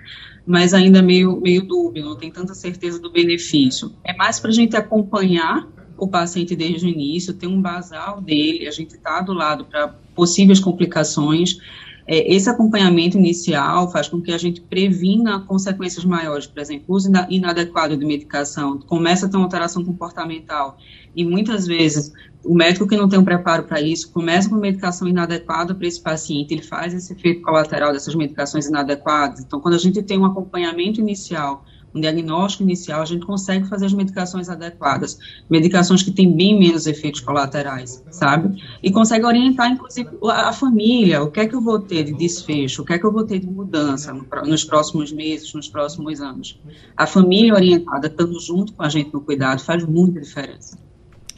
mas 0.45 0.73
ainda 0.73 1.01
meio, 1.01 1.39
meio 1.41 1.63
dúbio, 1.65 2.03
não 2.03 2.15
tem 2.15 2.29
tanta 2.29 2.53
certeza 2.53 2.99
do 2.99 3.11
benefício. 3.11 3.91
É 4.03 4.15
mais 4.15 4.39
para 4.39 4.51
a 4.51 4.53
gente 4.53 4.75
acompanhar 4.75 5.67
o 5.97 6.07
paciente 6.07 6.55
desde 6.55 6.85
o 6.85 6.89
início, 6.89 7.33
ter 7.33 7.47
um 7.47 7.61
basal 7.61 8.21
dele, 8.21 8.67
a 8.67 8.71
gente 8.71 8.95
está 8.95 9.21
do 9.21 9.33
lado 9.33 9.65
para 9.65 9.87
possíveis 10.13 10.59
complicações, 10.59 11.57
é, 12.05 12.33
esse 12.33 12.49
acompanhamento 12.49 13.17
inicial 13.17 13.91
faz 13.91 14.09
com 14.09 14.21
que 14.21 14.31
a 14.31 14.37
gente 14.37 14.61
previna 14.61 15.39
consequências 15.41 16.03
maiores, 16.03 16.45
por 16.45 16.59
exemplo, 16.59 16.95
uso 16.95 17.09
inadequado 17.29 17.95
de 17.95 18.05
medicação, 18.05 18.79
começa 18.79 19.25
a 19.25 19.29
ter 19.29 19.37
uma 19.37 19.45
alteração 19.45 19.83
comportamental, 19.83 20.77
e 21.15 21.23
muitas 21.23 21.65
vezes 21.65 22.11
o 22.43 22.53
médico 22.53 22.87
que 22.87 22.97
não 22.97 23.07
tem 23.07 23.17
um 23.17 23.23
preparo 23.23 23.63
para 23.63 23.79
isso 23.79 24.11
começa 24.11 24.49
com 24.49 24.55
medicação 24.55 25.07
inadequada 25.07 25.73
para 25.73 25.87
esse 25.87 26.01
paciente, 26.01 26.53
ele 26.53 26.61
faz 26.61 26.93
esse 26.93 27.13
efeito 27.13 27.41
colateral 27.41 27.93
dessas 27.93 28.15
medicações 28.15 28.67
inadequadas. 28.67 29.39
Então, 29.39 29.61
quando 29.61 29.75
a 29.75 29.79
gente 29.79 30.01
tem 30.03 30.19
um 30.19 30.25
acompanhamento 30.25 30.99
inicial 30.99 31.63
um 31.93 32.01
diagnóstico 32.01 32.63
inicial, 32.63 33.01
a 33.01 33.05
gente 33.05 33.25
consegue 33.25 33.67
fazer 33.67 33.85
as 33.85 33.93
medicações 33.93 34.49
adequadas, 34.49 35.17
medicações 35.49 36.01
que 36.01 36.11
têm 36.11 36.35
bem 36.35 36.57
menos 36.57 36.87
efeitos 36.87 37.21
colaterais, 37.21 38.03
sabe? 38.09 38.61
E 38.81 38.91
consegue 38.91 39.25
orientar, 39.25 39.71
inclusive, 39.71 40.09
a, 40.23 40.51
família, 40.51 41.21
o 41.21 41.29
que 41.29 41.41
é 41.41 41.47
que 41.47 41.55
eu 41.55 41.61
vou 41.61 41.79
ter 41.79 42.03
de 42.03 42.13
desfecho, 42.13 42.81
o 42.81 42.85
que 42.85 42.93
é 42.93 42.99
que 42.99 43.05
eu 43.05 43.11
vou 43.11 43.23
ter 43.23 43.39
de 43.39 43.47
mudança 43.47 44.13
no, 44.13 44.25
nos 44.45 44.63
próximos 44.63 45.11
meses, 45.11 45.53
nos 45.53 45.69
próximos 45.69 46.19
anos. 46.19 46.59
A 46.97 47.05
família 47.05 47.53
orientada, 47.53 48.07
estando 48.07 48.39
junto 48.39 48.73
com 48.73 48.83
a 48.83 48.89
gente 48.89 49.13
no 49.13 49.21
cuidado, 49.21 49.59
faz 49.61 49.85
muita 49.85 50.19
diferença. 50.19 50.77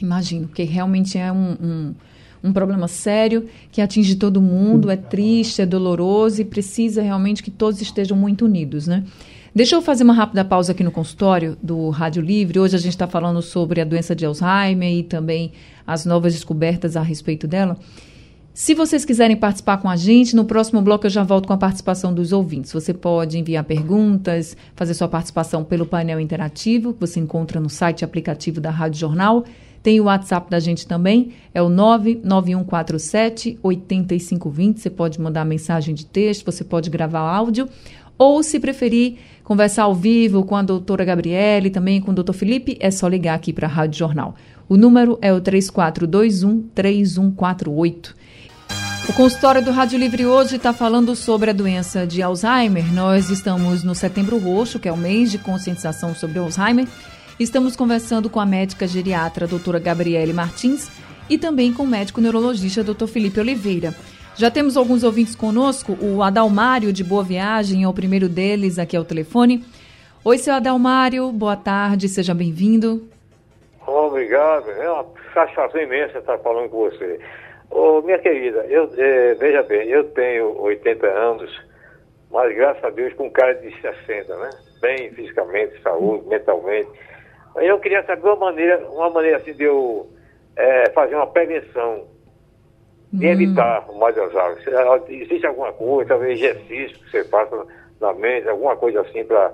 Imagino, 0.00 0.48
que 0.48 0.62
realmente 0.62 1.18
é 1.18 1.32
um, 1.32 1.56
um 1.60 1.94
um 2.46 2.52
problema 2.52 2.86
sério 2.86 3.48
que 3.72 3.80
atinge 3.80 4.14
todo 4.14 4.40
mundo, 4.40 4.90
é 4.90 4.96
triste, 4.96 5.62
é 5.62 5.66
doloroso 5.66 6.40
e 6.40 6.44
precisa 6.44 7.02
realmente 7.02 7.42
que 7.42 7.50
todos 7.50 7.80
estejam 7.80 8.16
muito 8.16 8.44
unidos, 8.44 8.86
né? 8.86 9.04
Deixa 9.56 9.74
eu 9.74 9.80
fazer 9.80 10.04
uma 10.04 10.12
rápida 10.12 10.44
pausa 10.44 10.72
aqui 10.72 10.84
no 10.84 10.90
consultório 10.90 11.56
do 11.62 11.88
Rádio 11.88 12.20
Livre. 12.20 12.58
Hoje 12.58 12.76
a 12.76 12.78
gente 12.78 12.90
está 12.90 13.06
falando 13.06 13.40
sobre 13.40 13.80
a 13.80 13.86
doença 13.86 14.14
de 14.14 14.26
Alzheimer 14.26 14.92
e 14.92 15.02
também 15.02 15.50
as 15.86 16.04
novas 16.04 16.34
descobertas 16.34 16.94
a 16.94 17.00
respeito 17.00 17.48
dela. 17.48 17.78
Se 18.52 18.74
vocês 18.74 19.02
quiserem 19.02 19.34
participar 19.34 19.78
com 19.78 19.88
a 19.88 19.96
gente, 19.96 20.36
no 20.36 20.44
próximo 20.44 20.82
bloco 20.82 21.06
eu 21.06 21.10
já 21.10 21.22
volto 21.22 21.46
com 21.46 21.54
a 21.54 21.56
participação 21.56 22.12
dos 22.12 22.34
ouvintes. 22.34 22.70
Você 22.70 22.92
pode 22.92 23.38
enviar 23.38 23.64
perguntas, 23.64 24.54
fazer 24.74 24.92
sua 24.92 25.08
participação 25.08 25.64
pelo 25.64 25.86
painel 25.86 26.20
interativo, 26.20 26.92
que 26.92 27.00
você 27.00 27.18
encontra 27.18 27.58
no 27.58 27.70
site 27.70 28.04
aplicativo 28.04 28.60
da 28.60 28.68
Rádio 28.68 29.00
Jornal. 29.00 29.42
Tem 29.82 29.98
o 29.98 30.04
WhatsApp 30.04 30.50
da 30.50 30.60
gente 30.60 30.86
também, 30.86 31.32
é 31.54 31.62
o 31.62 31.70
99147 31.70 33.58
8520. 33.62 34.80
Você 34.80 34.90
pode 34.90 35.18
mandar 35.18 35.46
mensagem 35.46 35.94
de 35.94 36.04
texto, 36.04 36.44
você 36.44 36.62
pode 36.62 36.90
gravar 36.90 37.20
áudio, 37.20 37.66
ou 38.18 38.42
se 38.42 38.58
preferir, 38.58 39.18
conversar 39.46 39.84
ao 39.84 39.94
vivo 39.94 40.44
com 40.44 40.56
a 40.56 40.62
doutora 40.62 41.04
Gabriele, 41.04 41.70
também 41.70 42.00
com 42.00 42.10
o 42.10 42.14
doutor 42.14 42.32
Felipe, 42.32 42.76
é 42.80 42.90
só 42.90 43.06
ligar 43.06 43.34
aqui 43.34 43.52
para 43.52 43.68
a 43.68 43.70
Rádio 43.70 44.00
Jornal. 44.00 44.34
O 44.68 44.76
número 44.76 45.16
é 45.22 45.32
o 45.32 45.40
3421-3148. 45.40 48.08
O 49.08 49.12
consultório 49.12 49.64
do 49.64 49.70
Rádio 49.70 50.00
Livre 50.00 50.26
hoje 50.26 50.56
está 50.56 50.72
falando 50.72 51.14
sobre 51.14 51.50
a 51.50 51.52
doença 51.52 52.04
de 52.04 52.20
Alzheimer. 52.20 52.92
Nós 52.92 53.30
estamos 53.30 53.84
no 53.84 53.94
Setembro 53.94 54.36
Roxo, 54.36 54.80
que 54.80 54.88
é 54.88 54.92
o 54.92 54.96
mês 54.96 55.30
de 55.30 55.38
conscientização 55.38 56.12
sobre 56.12 56.40
Alzheimer. 56.40 56.88
Estamos 57.38 57.76
conversando 57.76 58.28
com 58.28 58.40
a 58.40 58.46
médica 58.46 58.88
geriatra, 58.88 59.46
doutora 59.46 59.78
Gabriele 59.78 60.32
Martins, 60.32 60.90
e 61.30 61.38
também 61.38 61.72
com 61.72 61.84
o 61.84 61.88
médico 61.88 62.20
neurologista, 62.20 62.82
doutor 62.82 63.06
Felipe 63.06 63.38
Oliveira. 63.38 63.94
Já 64.38 64.50
temos 64.50 64.76
alguns 64.76 65.02
ouvintes 65.02 65.34
conosco. 65.34 65.96
O 65.98 66.22
Adalmário 66.22 66.92
de 66.92 67.02
Boa 67.02 67.24
Viagem 67.24 67.84
é 67.84 67.88
o 67.88 67.94
primeiro 67.94 68.28
deles 68.28 68.78
aqui 68.78 68.94
ao 68.94 69.02
telefone. 69.02 69.64
Oi, 70.22 70.36
seu 70.36 70.52
Adalmário, 70.52 71.32
boa 71.32 71.56
tarde, 71.56 72.06
seja 72.06 72.34
bem-vindo. 72.34 73.08
Obrigado, 73.86 74.70
é 74.72 74.90
uma 74.90 75.06
satisfação 75.32 75.80
imensa 75.80 76.18
estar 76.18 76.36
falando 76.40 76.68
com 76.68 76.80
você. 76.80 77.18
Ô, 77.70 78.02
minha 78.02 78.18
querida, 78.18 78.66
eu, 78.68 78.90
é, 78.98 79.34
veja 79.36 79.62
bem, 79.62 79.88
eu 79.88 80.04
tenho 80.10 80.60
80 80.60 81.06
anos, 81.06 81.64
mas 82.30 82.54
graças 82.54 82.84
a 82.84 82.90
Deus 82.90 83.14
com 83.14 83.30
cara 83.30 83.54
de 83.54 83.70
60, 83.80 84.36
né? 84.36 84.50
Bem 84.82 85.10
fisicamente, 85.12 85.80
saúde, 85.80 86.28
mentalmente. 86.28 86.90
Eu 87.56 87.78
queria 87.80 88.04
saber 88.04 88.26
uma 88.28 88.36
maneira, 88.36 88.86
uma 88.90 89.08
maneira 89.08 89.38
assim 89.38 89.54
de 89.54 89.64
eu 89.64 90.06
é, 90.56 90.90
fazer 90.90 91.14
uma 91.14 91.26
prevenção 91.26 92.15
e 93.12 93.26
evitar 93.26 93.88
o 93.88 93.98
mais 93.98 94.16
Alzheimer. 94.18 95.02
Existe 95.08 95.46
alguma 95.46 95.72
coisa, 95.72 96.08
talvez 96.08 96.40
exercício 96.40 96.98
que 96.98 97.10
você 97.10 97.24
faça 97.24 97.66
na 98.00 98.12
mente, 98.12 98.48
alguma 98.48 98.76
coisa 98.76 99.00
assim 99.00 99.24
para. 99.24 99.52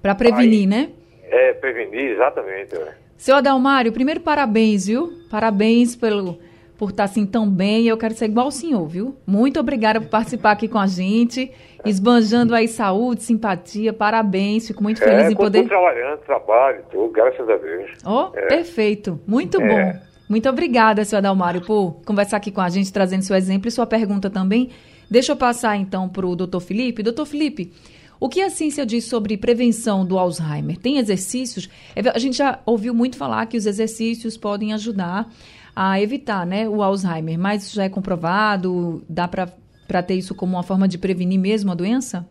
Para 0.00 0.14
prevenir, 0.14 0.60
Aí, 0.60 0.66
né? 0.66 0.90
É, 1.24 1.52
prevenir, 1.52 2.12
exatamente. 2.12 2.74
É. 2.74 2.94
Seu 3.16 3.36
Adalmário, 3.36 3.92
primeiro 3.92 4.20
parabéns, 4.20 4.86
viu? 4.86 5.12
Parabéns 5.30 5.94
pelo, 5.94 6.38
por 6.78 6.90
estar 6.90 7.04
assim 7.04 7.26
tão 7.26 7.48
bem. 7.48 7.86
Eu 7.86 7.98
quero 7.98 8.14
ser 8.14 8.24
igual 8.24 8.46
ao 8.46 8.50
senhor, 8.50 8.86
viu? 8.86 9.14
Muito 9.26 9.60
obrigada 9.60 10.00
por 10.00 10.08
participar 10.08 10.52
aqui 10.52 10.66
com 10.66 10.78
a 10.78 10.86
gente, 10.86 11.52
esbanjando 11.84 12.54
aí 12.54 12.66
saúde, 12.66 13.22
simpatia. 13.22 13.92
Parabéns, 13.92 14.66
fico 14.68 14.82
muito 14.82 15.00
feliz 15.00 15.26
é, 15.26 15.30
em 15.32 15.36
poder. 15.36 15.64
Estou 15.64 15.78
trabalhando, 15.78 16.18
trabalho, 16.20 16.82
tudo, 16.90 17.12
graças 17.12 17.46
a 17.46 17.56
Deus. 17.58 17.90
Oh, 18.06 18.30
é. 18.34 18.46
perfeito. 18.46 19.20
Muito 19.26 19.60
é. 19.60 19.68
bom. 19.68 20.09
Muito 20.30 20.48
obrigada, 20.48 21.04
senhor 21.04 21.18
Adalmário, 21.18 21.60
por 21.60 22.02
conversar 22.06 22.36
aqui 22.36 22.52
com 22.52 22.60
a 22.60 22.68
gente, 22.68 22.92
trazendo 22.92 23.22
seu 23.22 23.34
exemplo 23.34 23.66
e 23.66 23.70
sua 23.72 23.84
pergunta 23.84 24.30
também. 24.30 24.70
Deixa 25.10 25.32
eu 25.32 25.36
passar 25.36 25.76
então 25.76 26.08
para 26.08 26.24
o 26.24 26.36
doutor 26.36 26.60
Felipe. 26.60 27.02
Doutor 27.02 27.26
Felipe, 27.26 27.72
o 28.20 28.28
que 28.28 28.40
a 28.40 28.48
ciência 28.48 28.86
diz 28.86 29.06
sobre 29.06 29.36
prevenção 29.36 30.06
do 30.06 30.16
Alzheimer? 30.16 30.78
Tem 30.78 30.98
exercícios? 30.98 31.68
É, 31.96 32.08
a 32.08 32.18
gente 32.20 32.36
já 32.36 32.60
ouviu 32.64 32.94
muito 32.94 33.16
falar 33.16 33.44
que 33.46 33.56
os 33.56 33.66
exercícios 33.66 34.36
podem 34.36 34.72
ajudar 34.72 35.28
a 35.74 36.00
evitar 36.00 36.46
né, 36.46 36.68
o 36.68 36.80
Alzheimer, 36.80 37.36
mas 37.36 37.64
isso 37.64 37.74
já 37.74 37.82
é 37.82 37.88
comprovado? 37.88 39.02
Dá 39.08 39.26
para 39.26 40.02
ter 40.04 40.14
isso 40.14 40.32
como 40.32 40.52
uma 40.52 40.62
forma 40.62 40.86
de 40.86 40.96
prevenir 40.96 41.40
mesmo 41.40 41.72
a 41.72 41.74
doença? 41.74 42.24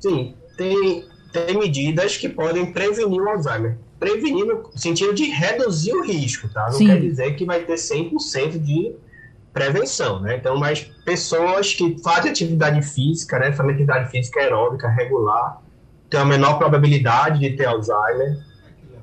Sim, 0.00 0.34
tem, 0.56 1.04
tem 1.32 1.56
medidas 1.56 2.16
que 2.16 2.28
podem 2.28 2.72
prevenir 2.72 3.22
o 3.22 3.28
Alzheimer 3.28 3.78
prevenir 4.00 4.46
no 4.46 4.70
sentido 4.74 5.14
de 5.14 5.24
reduzir 5.24 5.92
o 5.92 6.02
risco, 6.02 6.48
tá? 6.48 6.64
Não 6.64 6.72
Sim. 6.72 6.86
quer 6.86 7.00
dizer 7.00 7.36
que 7.36 7.44
vai 7.44 7.60
ter 7.60 7.74
100% 7.74 8.58
de 8.58 8.94
prevenção, 9.52 10.20
né? 10.20 10.36
Então, 10.36 10.56
mas 10.56 10.80
pessoas 11.04 11.74
que 11.74 11.98
fazem 12.02 12.30
atividade 12.30 12.80
física, 12.82 13.38
né? 13.38 13.52
Fazem 13.52 13.72
atividade 13.72 14.10
física 14.10 14.40
aeróbica 14.40 14.88
regular, 14.88 15.60
têm 16.08 16.18
a 16.18 16.24
menor 16.24 16.58
probabilidade 16.58 17.40
de 17.40 17.50
ter 17.50 17.66
Alzheimer. 17.66 18.38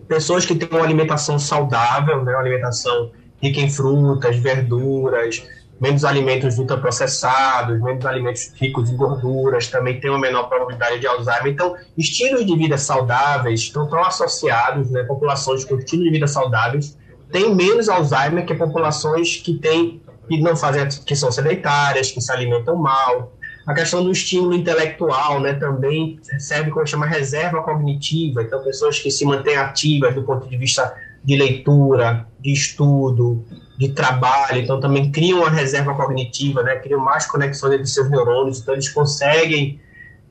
Pessoas 0.07 0.45
que 0.45 0.55
têm 0.55 0.67
uma 0.71 0.83
alimentação 0.83 1.37
saudável, 1.37 2.23
né? 2.23 2.31
Uma 2.31 2.39
alimentação 2.39 3.11
rica 3.39 3.59
em 3.59 3.69
frutas, 3.69 4.35
verduras, 4.37 5.47
menos 5.79 6.03
alimentos 6.03 6.57
ultraprocessados, 6.57 7.79
menos 7.81 8.05
alimentos 8.05 8.51
ricos 8.55 8.89
em 8.89 8.95
gorduras, 8.95 9.67
também 9.67 9.99
tem 9.99 10.09
uma 10.09 10.19
menor 10.19 10.49
probabilidade 10.49 10.99
de 10.99 11.07
Alzheimer. 11.07 11.47
Então, 11.47 11.75
estilos 11.97 12.45
de 12.45 12.55
vida 12.55 12.77
saudáveis 12.77 13.61
estão 13.61 13.87
tão 13.87 14.03
associados, 14.03 14.89
né, 14.89 15.03
populações 15.03 15.63
com 15.63 15.75
estilo 15.77 16.03
de 16.03 16.09
vida 16.09 16.27
saudáveis 16.27 16.97
têm 17.31 17.53
menos 17.53 17.89
Alzheimer 17.89 18.45
que 18.45 18.53
populações 18.53 19.37
que 19.37 19.55
têm 19.55 20.01
que 20.27 20.41
não 20.41 20.57
fazem 20.57 20.85
que 21.05 21.15
são 21.15 21.31
sedentárias, 21.31 22.11
que 22.11 22.19
se 22.19 22.31
alimentam 22.31 22.75
mal. 22.75 23.31
A 23.65 23.73
questão 23.73 24.03
do 24.03 24.11
estímulo 24.11 24.53
intelectual, 24.53 25.39
né, 25.39 25.53
também 25.53 26.19
serve 26.37 26.69
como 26.69 26.85
chama 26.85 27.05
reserva 27.05 27.63
cognitiva. 27.63 28.43
Então, 28.43 28.61
pessoas 28.61 28.99
que 28.99 29.09
se 29.09 29.25
mantêm 29.25 29.55
ativas 29.55 30.13
do 30.13 30.23
ponto 30.23 30.47
de 30.47 30.57
vista 30.57 30.93
de 31.23 31.37
leitura, 31.37 32.27
de 32.39 32.51
estudo, 32.51 33.45
de 33.77 33.89
trabalho, 33.89 34.59
então 34.59 34.79
também 34.79 35.11
criam 35.11 35.39
uma 35.39 35.49
reserva 35.49 35.93
cognitiva, 35.93 36.63
né? 36.63 36.77
Criam 36.77 36.99
mais 36.99 37.27
conexões 37.27 37.73
entre 37.73 37.85
seus 37.85 38.09
neurônios, 38.09 38.59
então 38.59 38.73
eles 38.73 38.89
conseguem 38.89 39.79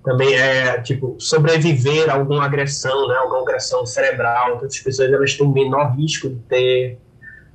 também 0.04 0.34
é 0.34 0.80
tipo 0.82 1.16
sobreviver 1.18 2.08
a 2.08 2.14
alguma 2.14 2.44
agressão, 2.44 3.08
né? 3.08 3.16
Alguma 3.16 3.42
agressão 3.42 3.84
cerebral. 3.84 4.54
Então, 4.54 4.66
as 4.66 4.78
pessoas 4.78 5.12
elas 5.12 5.34
têm 5.34 5.48
menor 5.48 5.96
risco 5.96 6.28
de 6.28 6.36
ter 6.48 6.98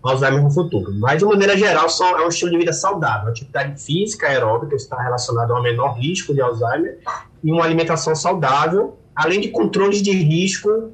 Alzheimer 0.03 0.41
no 0.41 0.51
futuro. 0.51 0.91
Mas 0.95 1.19
de 1.19 1.25
maneira 1.25 1.55
geral, 1.55 1.87
são, 1.87 2.07
é 2.17 2.25
um 2.25 2.29
estilo 2.29 2.51
de 2.51 2.57
vida 2.57 2.73
saudável, 2.73 3.29
atividade 3.29 3.81
física 3.81 4.27
aeróbica 4.27 4.75
está 4.75 5.01
relacionada 5.01 5.53
a 5.53 5.59
um 5.59 5.61
menor 5.61 5.93
risco 5.93 6.33
de 6.33 6.41
Alzheimer 6.41 6.97
e 7.43 7.51
uma 7.51 7.63
alimentação 7.63 8.15
saudável, 8.15 8.97
além 9.15 9.39
de 9.39 9.49
controles 9.49 10.01
de 10.01 10.11
risco 10.11 10.91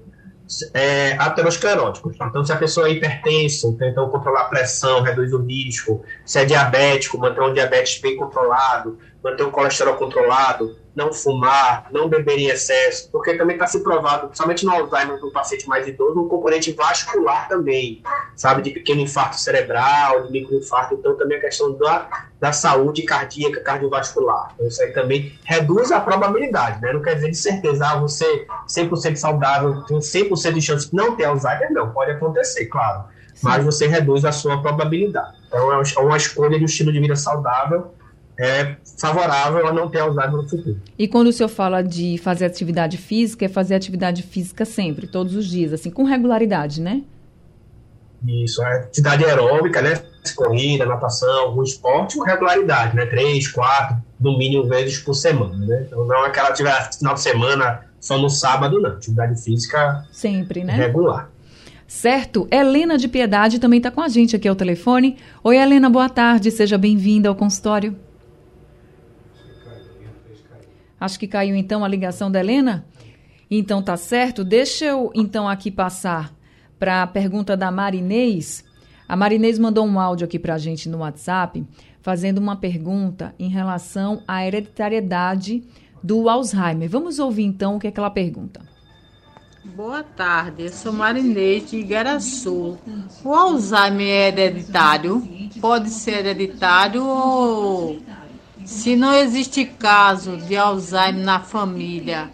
é, 0.74 1.14
ateroscleróticos. 1.14 2.16
Então, 2.20 2.44
se 2.44 2.52
a 2.52 2.58
pessoa 2.58 2.88
é 2.88 2.92
hipertensa, 2.92 3.68
então 3.82 4.10
controlar 4.10 4.42
a 4.42 4.46
pressão, 4.46 5.02
reduz 5.02 5.34
o 5.34 5.40
risco. 5.40 6.04
Se 6.26 6.40
é 6.40 6.46
diabético, 6.46 7.18
manter 7.18 7.42
um 7.42 7.54
diabetes 7.54 8.00
bem 8.00 8.16
controlado, 8.16 8.98
manter 9.28 9.44
o 9.44 9.52
colesterol 9.52 9.96
controlado, 9.96 10.78
não 10.96 11.14
fumar, 11.14 11.88
não 11.92 12.08
beber 12.08 12.40
em 12.40 12.48
excesso, 12.48 13.12
porque 13.12 13.36
também 13.36 13.56
está 13.56 13.68
se 13.68 13.84
provado, 13.84 14.28
principalmente 14.28 14.66
no 14.66 14.72
Alzheimer, 14.72 15.20
no 15.20 15.32
paciente 15.32 15.68
mais 15.68 15.88
idoso, 15.88 16.20
um 16.20 16.28
componente 16.28 16.72
vascular 16.72 17.48
também, 17.48 18.02
sabe, 18.36 18.62
de 18.62 18.72
pequeno 18.72 19.02
infarto 19.02 19.40
cerebral, 19.40 20.24
de 20.24 20.32
microinfarto, 20.32 20.96
então 20.96 21.16
também 21.16 21.38
a 21.38 21.42
questão 21.42 21.78
da, 21.78 22.08
da 22.40 22.52
saúde 22.52 23.04
cardíaca, 23.04 23.62
cardiovascular. 23.62 24.54
Então, 24.56 24.68
isso 24.68 24.82
aí 24.82 24.92
também 24.92 25.38
reduz 25.44 25.92
a 25.92 26.00
probabilidade, 26.00 26.82
né? 26.82 26.94
Não 26.94 27.02
quer 27.02 27.16
dizer 27.16 27.30
de 27.30 27.38
certeza, 27.38 27.86
ah, 27.86 28.00
você 28.00 28.48
100% 28.68 29.16
saudável, 29.18 29.84
tem 29.84 30.00
100% 30.00 30.54
de 30.54 30.62
chance 30.62 30.90
de 30.90 30.96
não 30.96 31.16
ter 31.16 31.26
Alzheimer, 31.26 31.72
não, 31.72 31.92
pode 31.92 32.12
acontecer, 32.12 32.66
claro, 32.68 33.04
mas 33.44 33.64
você 33.64 33.88
reduz 33.88 34.26
a 34.26 34.32
sua 34.32 34.62
probabilidade. 34.62 35.38
Então, 35.48 35.72
é 35.72 36.00
uma 36.00 36.18
escolha 36.18 36.58
de 36.58 36.64
um 36.64 36.66
estilo 36.66 36.92
de 36.92 37.00
vida 37.00 37.16
saudável 37.16 37.97
é 38.40 38.76
favorável 39.00 39.68
a 39.68 39.74
não 39.74 39.90
ter 39.90 40.00
Alzheimer 40.00 40.38
no 40.38 40.48
futuro. 40.48 40.80
E 40.98 41.08
quando 41.08 41.28
o 41.28 41.34
senhor 41.34 41.50
fala 41.50 41.82
de 41.82 42.18
fazer 42.20 42.46
atividade 42.46 42.98
física, 42.98 43.46
é 43.46 43.50
fazer 43.50 43.76
atividade 43.76 44.24
física 44.24 44.64
sempre, 44.66 45.08
todos 45.08 45.36
os 45.36 45.46
dias, 45.46 45.74
assim, 45.74 45.90
com 45.90 46.04
regularidade, 46.04 46.82
né? 46.82 47.04
Isso, 48.26 48.64
é 48.64 48.80
atividade 48.80 49.26
aeróbica, 49.26 49.82
né? 49.82 50.02
Corrida, 50.36 50.86
natação, 50.86 51.46
algum 51.46 51.64
esporte, 51.64 52.18
com 52.18 52.24
regularidade, 52.24 52.96
né? 52.96 53.06
Três, 53.06 53.48
quatro, 53.48 53.98
no 54.20 54.38
mínimo 54.38 54.66
vezes 54.66 55.00
por 55.00 55.14
semana, 55.14 55.56
né? 55.66 55.86
Então 55.88 56.06
não 56.06 56.26
é 56.26 56.28
aquela 56.28 56.50
atividade 56.50 56.98
final 56.98 57.14
de 57.14 57.22
semana 57.22 57.86
só 58.00 58.18
no 58.18 58.30
sábado, 58.30 58.80
não. 58.80 58.92
Atividade 58.92 59.42
física 59.42 60.06
sempre, 60.12 60.64
né? 60.64 60.74
Regular. 60.74 61.30
Certo? 61.88 62.48
Helena 62.52 62.98
de 62.98 63.08
Piedade 63.08 63.60
também 63.60 63.78
está 63.78 63.90
com 63.90 64.02
a 64.02 64.10
gente 64.10 64.36
aqui 64.36 64.48
ao 64.48 64.56
telefone. 64.56 65.18
Oi, 65.42 65.58
Helena, 65.58 65.90
boa 65.90 66.10
tarde. 66.10 66.52
Seja 66.52 66.78
bem-vinda 66.78 67.30
ao 67.30 67.36
consultório. 67.36 67.96
Acho 71.00 71.20
que 71.20 71.28
caiu 71.28 71.56
então 71.56 71.84
a 71.84 71.88
ligação 71.88 72.32
da 72.32 72.40
Helena. 72.40 72.86
Então 73.50 73.82
tá 73.82 73.96
certo. 73.96 74.44
Deixa 74.44 74.86
eu 74.86 75.12
então 75.14 75.48
aqui 75.48 75.72
passar 75.72 76.34
para 76.80 77.04
a 77.04 77.08
pergunta 77.08 77.56
da 77.56 77.72
Marinês. 77.72 78.64
A 79.08 79.16
Marinês 79.16 79.58
mandou 79.58 79.86
um 79.86 80.00
áudio 80.00 80.26
aqui 80.26 80.38
para 80.38 80.56
a 80.56 80.58
gente 80.58 80.90
no 80.90 81.00
WhatsApp, 81.00 81.66
fazendo 82.02 82.40
uma 82.40 82.56
pergunta 82.56 83.34
em 83.40 83.48
relação 83.48 84.22
à 84.28 84.46
hereditariedade 84.46 85.64
do 86.04 86.28
Alzheimer. 86.30 86.90
Vamos 86.90 87.18
ouvir 87.20 87.44
então 87.44 87.78
o 87.78 87.80
que, 87.80 87.88
é 87.88 87.92
que 87.92 88.00
ela 88.00 88.10
pergunta. 88.10 88.62
Boa 89.76 90.02
tarde, 90.02 90.64
eu 90.64 90.70
sou 90.70 90.94
Marinês 90.94 91.70
de 91.70 91.78
Igaraçu. 91.78 92.78
O 93.24 93.34
Alzheimer 93.34 94.08
é 94.08 94.28
hereditário? 94.30 95.28
Pode 95.60 95.90
ser 95.90 96.26
hereditário 96.26 97.06
ou 97.06 97.98
se 98.68 98.98
não 98.98 99.16
existe 99.16 99.64
caso 99.64 100.36
de 100.36 100.58
Alzheimer 100.58 101.24
na 101.24 101.40
família, 101.40 102.30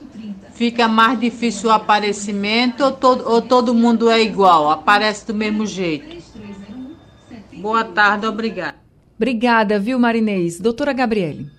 fica 0.54 0.88
mais 0.88 1.20
difícil 1.20 1.70
o 1.70 1.72
aparecimento 1.72 2.84
ou 2.84 2.92
todo, 2.92 3.30
ou 3.30 3.40
todo 3.40 3.72
mundo 3.72 4.10
é 4.10 4.20
igual, 4.20 4.72
aparece 4.72 5.28
do 5.28 5.34
mesmo 5.36 5.64
jeito? 5.68 6.24
Boa 7.62 7.84
tarde, 7.84 8.26
obrigada. 8.26 8.78
Obrigada, 9.16 9.80
viu, 9.80 10.00
Marinês? 10.00 10.60
Doutora 10.60 10.92
Gabriele. 10.92 11.52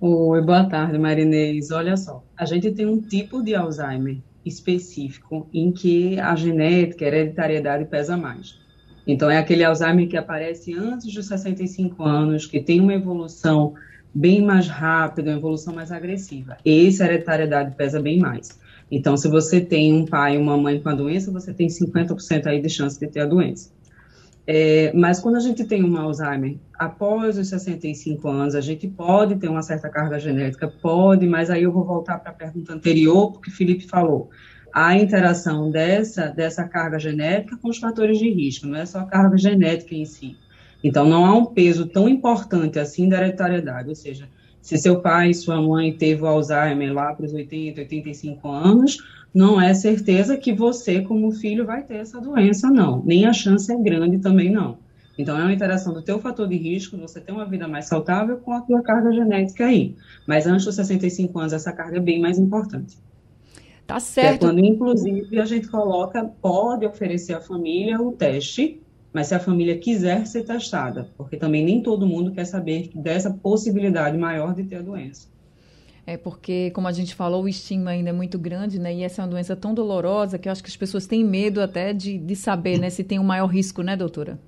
Oi, 0.00 0.40
boa 0.40 0.64
tarde, 0.64 0.96
Marinês. 0.96 1.72
Olha 1.72 1.96
só, 1.96 2.24
a 2.36 2.44
gente 2.44 2.70
tem 2.70 2.86
um 2.86 3.00
tipo 3.00 3.42
de 3.42 3.56
Alzheimer 3.56 4.18
específico 4.46 5.48
em 5.52 5.72
que 5.72 6.18
a 6.20 6.36
genética, 6.36 7.04
a 7.04 7.08
hereditariedade 7.08 7.86
pesa 7.86 8.16
mais. 8.16 8.59
Então, 9.10 9.28
é 9.28 9.38
aquele 9.38 9.64
Alzheimer 9.64 10.08
que 10.08 10.16
aparece 10.16 10.72
antes 10.72 11.12
dos 11.12 11.26
65 11.26 12.04
anos, 12.04 12.46
que 12.46 12.60
tem 12.60 12.80
uma 12.80 12.94
evolução 12.94 13.74
bem 14.14 14.40
mais 14.40 14.68
rápida, 14.68 15.32
uma 15.32 15.36
evolução 15.36 15.74
mais 15.74 15.90
agressiva. 15.90 16.56
Esse, 16.64 17.02
a 17.02 17.06
hereditariedade 17.06 17.74
pesa 17.74 18.00
bem 18.00 18.20
mais. 18.20 18.56
Então, 18.88 19.16
se 19.16 19.26
você 19.28 19.60
tem 19.60 19.92
um 19.92 20.04
pai 20.06 20.36
e 20.36 20.38
uma 20.38 20.56
mãe 20.56 20.80
com 20.80 20.90
a 20.90 20.94
doença, 20.94 21.32
você 21.32 21.52
tem 21.52 21.66
50% 21.66 22.46
aí 22.46 22.62
de 22.62 22.68
chance 22.68 23.00
de 23.00 23.08
ter 23.08 23.20
a 23.22 23.26
doença. 23.26 23.72
É, 24.46 24.92
mas 24.94 25.18
quando 25.18 25.36
a 25.36 25.40
gente 25.40 25.64
tem 25.64 25.84
um 25.84 25.96
Alzheimer 25.96 26.56
após 26.78 27.36
os 27.36 27.48
65 27.48 28.28
anos, 28.28 28.54
a 28.54 28.60
gente 28.60 28.86
pode 28.86 29.34
ter 29.36 29.48
uma 29.48 29.62
certa 29.62 29.88
carga 29.88 30.20
genética, 30.20 30.68
pode, 30.68 31.26
mas 31.26 31.50
aí 31.50 31.64
eu 31.64 31.72
vou 31.72 31.84
voltar 31.84 32.18
para 32.20 32.30
a 32.30 32.34
pergunta 32.34 32.72
anterior, 32.72 33.32
porque 33.32 33.50
Felipe 33.50 33.88
falou 33.88 34.30
a 34.72 34.96
interação 34.96 35.70
dessa, 35.70 36.28
dessa 36.28 36.64
carga 36.64 36.98
genética 36.98 37.56
com 37.56 37.68
os 37.68 37.78
fatores 37.78 38.18
de 38.18 38.30
risco, 38.30 38.66
não 38.66 38.78
é 38.78 38.86
só 38.86 39.00
a 39.00 39.06
carga 39.06 39.36
genética 39.36 39.94
em 39.94 40.04
si. 40.04 40.36
Então, 40.82 41.08
não 41.08 41.24
há 41.24 41.36
um 41.36 41.46
peso 41.46 41.86
tão 41.86 42.08
importante 42.08 42.78
assim 42.78 43.08
da 43.08 43.18
hereditariedade, 43.18 43.88
ou 43.88 43.94
seja, 43.94 44.28
se 44.62 44.76
seu 44.78 45.00
pai 45.00 45.32
sua 45.34 45.60
mãe 45.60 45.92
teve 45.92 46.22
o 46.22 46.26
Alzheimer 46.26 46.92
lá 46.92 47.14
para 47.14 47.26
os 47.26 47.32
80, 47.32 47.80
85 47.80 48.48
anos, 48.48 48.98
não 49.32 49.60
é 49.60 49.72
certeza 49.74 50.36
que 50.36 50.52
você, 50.52 51.02
como 51.02 51.32
filho, 51.32 51.64
vai 51.64 51.82
ter 51.82 51.96
essa 51.96 52.20
doença, 52.20 52.68
não. 52.68 53.02
Nem 53.04 53.26
a 53.26 53.32
chance 53.32 53.72
é 53.72 53.76
grande 53.76 54.18
também, 54.18 54.50
não. 54.50 54.78
Então, 55.16 55.38
é 55.38 55.42
uma 55.42 55.52
interação 55.52 55.92
do 55.92 56.02
teu 56.02 56.18
fator 56.18 56.48
de 56.48 56.56
risco, 56.56 56.96
você 56.96 57.20
ter 57.20 57.32
uma 57.32 57.44
vida 57.44 57.68
mais 57.68 57.86
saudável 57.86 58.38
com 58.38 58.52
a 58.52 58.60
tua 58.62 58.82
carga 58.82 59.12
genética 59.12 59.66
aí. 59.66 59.94
Mas 60.26 60.46
antes 60.46 60.64
dos 60.64 60.74
65 60.74 61.38
anos, 61.38 61.52
essa 61.52 61.72
carga 61.72 61.98
é 61.98 62.00
bem 62.00 62.20
mais 62.20 62.38
importante. 62.38 62.96
Tá 63.90 63.98
certo. 63.98 64.46
É 64.46 64.48
quando, 64.48 64.64
inclusive, 64.64 65.40
a 65.40 65.44
gente 65.44 65.66
coloca, 65.66 66.24
pode 66.40 66.86
oferecer 66.86 67.34
à 67.34 67.40
família 67.40 68.00
o 68.00 68.12
teste, 68.12 68.80
mas 69.12 69.26
se 69.26 69.34
a 69.34 69.40
família 69.40 69.76
quiser 69.76 70.28
ser 70.28 70.44
testada, 70.44 71.08
porque 71.16 71.36
também 71.36 71.64
nem 71.64 71.82
todo 71.82 72.06
mundo 72.06 72.30
quer 72.30 72.44
saber 72.44 72.88
dessa 72.94 73.32
possibilidade 73.32 74.16
maior 74.16 74.54
de 74.54 74.62
ter 74.62 74.76
a 74.76 74.82
doença. 74.82 75.26
É 76.06 76.16
porque, 76.16 76.70
como 76.70 76.86
a 76.86 76.92
gente 76.92 77.16
falou, 77.16 77.42
o 77.42 77.48
estigma 77.48 77.90
ainda 77.90 78.10
é 78.10 78.12
muito 78.12 78.38
grande, 78.38 78.78
né? 78.78 78.94
E 78.94 79.02
essa 79.02 79.22
é 79.22 79.24
uma 79.24 79.30
doença 79.32 79.56
tão 79.56 79.74
dolorosa 79.74 80.38
que 80.38 80.48
eu 80.48 80.52
acho 80.52 80.62
que 80.62 80.70
as 80.70 80.76
pessoas 80.76 81.04
têm 81.08 81.24
medo 81.24 81.60
até 81.60 81.92
de, 81.92 82.16
de 82.16 82.36
saber, 82.36 82.78
né? 82.78 82.90
Se 82.90 83.02
tem 83.02 83.18
um 83.18 83.24
maior 83.24 83.48
risco, 83.48 83.82
né, 83.82 83.96
doutora? 83.96 84.38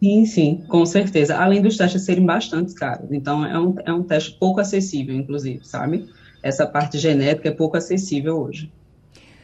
Sim, 0.00 0.24
sim, 0.24 0.64
com 0.68 0.86
certeza. 0.86 1.36
Além 1.36 1.60
dos 1.60 1.76
testes 1.76 2.02
serem 2.02 2.24
bastante 2.24 2.72
caros. 2.74 3.10
Então, 3.10 3.44
é 3.44 3.58
um, 3.58 3.74
é 3.84 3.92
um 3.92 4.04
teste 4.04 4.38
pouco 4.38 4.60
acessível, 4.60 5.16
inclusive, 5.16 5.66
sabe? 5.66 6.06
Essa 6.46 6.66
parte 6.66 6.98
genética 6.98 7.48
é 7.48 7.52
pouco 7.52 7.76
acessível 7.76 8.40
hoje. 8.40 8.70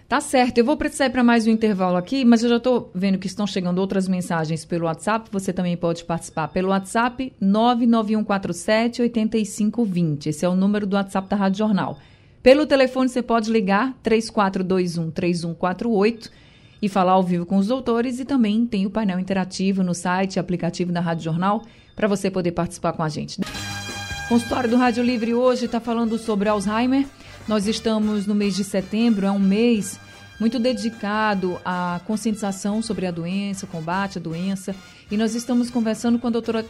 Tá 0.09 0.21
certo, 0.21 0.59
eu 0.59 0.65
vou 0.65 0.77
precisar 0.77 1.07
ir 1.07 1.11
para 1.11 1.25
mais 1.25 1.47
um 1.47 1.51
intervalo 1.51 1.97
aqui, 1.97 2.23
mas 2.23 2.43
eu 2.43 2.51
já 2.51 2.59
estou 2.59 2.91
vendo 2.95 3.19
que 3.19 3.27
estão 3.27 3.47
chegando 3.47 3.79
outras 3.79 4.07
mensagens 4.07 4.65
pelo 4.65 4.85
WhatsApp. 4.85 5.29
Você 5.33 5.55
também 5.55 5.75
pode 5.77 6.05
participar 6.05 6.49
pelo 6.49 6.69
WhatsApp 6.69 7.33
99147 7.41 9.03
8520. 9.03 10.29
Esse 10.29 10.45
é 10.45 10.49
o 10.49 10.55
número 10.55 10.87
do 10.87 10.97
WhatsApp 10.97 11.29
da 11.29 11.37
Rádio 11.37 11.59
Jornal. 11.59 11.99
Pelo 12.43 12.67
telefone 12.67 13.09
você 13.09 13.23
pode 13.23 13.51
ligar 13.51 13.95
3421 14.03 15.11
3148 15.11 16.31
e 16.83 16.89
falar 16.91 17.13
ao 17.13 17.23
vivo 17.23 17.47
com 17.47 17.57
os 17.57 17.69
doutores 17.69 18.21
e 18.21 18.25
também 18.27 18.67
tem 18.67 18.85
o 18.85 18.91
painel 18.91 19.19
interativo 19.19 19.83
no 19.83 19.95
site, 19.95 20.39
aplicativo 20.39 20.93
da 20.93 21.01
Rádio 21.01 21.25
Jornal 21.25 21.63
para 21.97 22.07
você 22.07 22.31
poder 22.31 22.53
participar 22.53 22.93
com 22.93 23.03
a 23.03 23.09
gente. 23.09 23.41
Consultório 24.33 24.71
do 24.71 24.79
Rádio 24.79 25.05
Livre 25.05 25.35
hoje 25.35 25.67
está 25.67 25.79
falando 25.79 26.17
sobre 26.17 26.49
Alzheimer. 26.49 27.07
Nós 27.47 27.67
estamos 27.67 28.27
no 28.27 28.35
mês 28.35 28.57
de 28.57 28.65
setembro, 28.65 29.27
é 29.27 29.31
um 29.31 29.39
mês 29.39 30.01
muito 30.41 30.59
dedicado 30.59 31.61
à 31.63 32.01
conscientização 32.07 32.81
sobre 32.81 33.07
a 33.07 33.11
doença, 33.11 33.67
combate 33.67 34.17
à 34.17 34.21
doença. 34.23 34.75
E 35.11 35.19
nós 35.19 35.35
estamos 35.35 35.69
conversando 35.69 36.19
com 36.19 36.29
a 36.29 36.31
doutora 36.31 36.65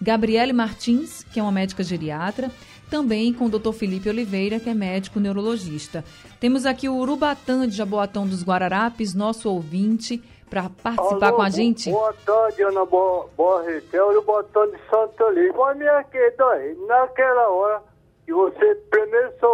Gabriele 0.00 0.52
Martins, 0.52 1.24
que 1.32 1.40
é 1.40 1.42
uma 1.42 1.50
médica 1.50 1.82
geriatra, 1.82 2.48
também 2.88 3.32
com 3.32 3.46
o 3.46 3.50
doutor 3.50 3.72
Felipe 3.72 4.08
Oliveira, 4.08 4.60
que 4.60 4.70
é 4.70 4.74
médico 4.74 5.18
neurologista. 5.18 6.04
Temos 6.38 6.64
aqui 6.64 6.88
o 6.88 6.94
Urubatã 6.94 7.68
de 7.68 7.74
Jaboatão 7.74 8.24
dos 8.24 8.44
Guararapes, 8.44 9.14
nosso 9.14 9.50
ouvinte 9.50 10.22
para 10.48 10.70
participar 10.82 11.28
Alô, 11.28 11.36
com 11.36 11.42
a 11.42 11.50
gente? 11.50 11.90
Boa 11.90 12.14
tarde, 12.24 12.62
Ana 12.62 12.84
Borretel 12.84 14.12
e 14.12 14.16
o 14.16 14.22
Botão 14.22 14.66
de 14.70 14.78
Santa 14.88 15.30
Lívia. 15.30 15.54
Olha, 15.56 15.74
minha 15.74 16.04
querida, 16.04 16.44
naquela 16.86 17.48
hora 17.48 17.82
que 18.24 18.32
você, 18.32 18.74
primeiro 18.90 19.32
sou 19.40 19.52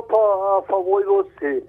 a 0.59 0.63
favor 0.63 1.01
de 1.01 1.09
você, 1.09 1.65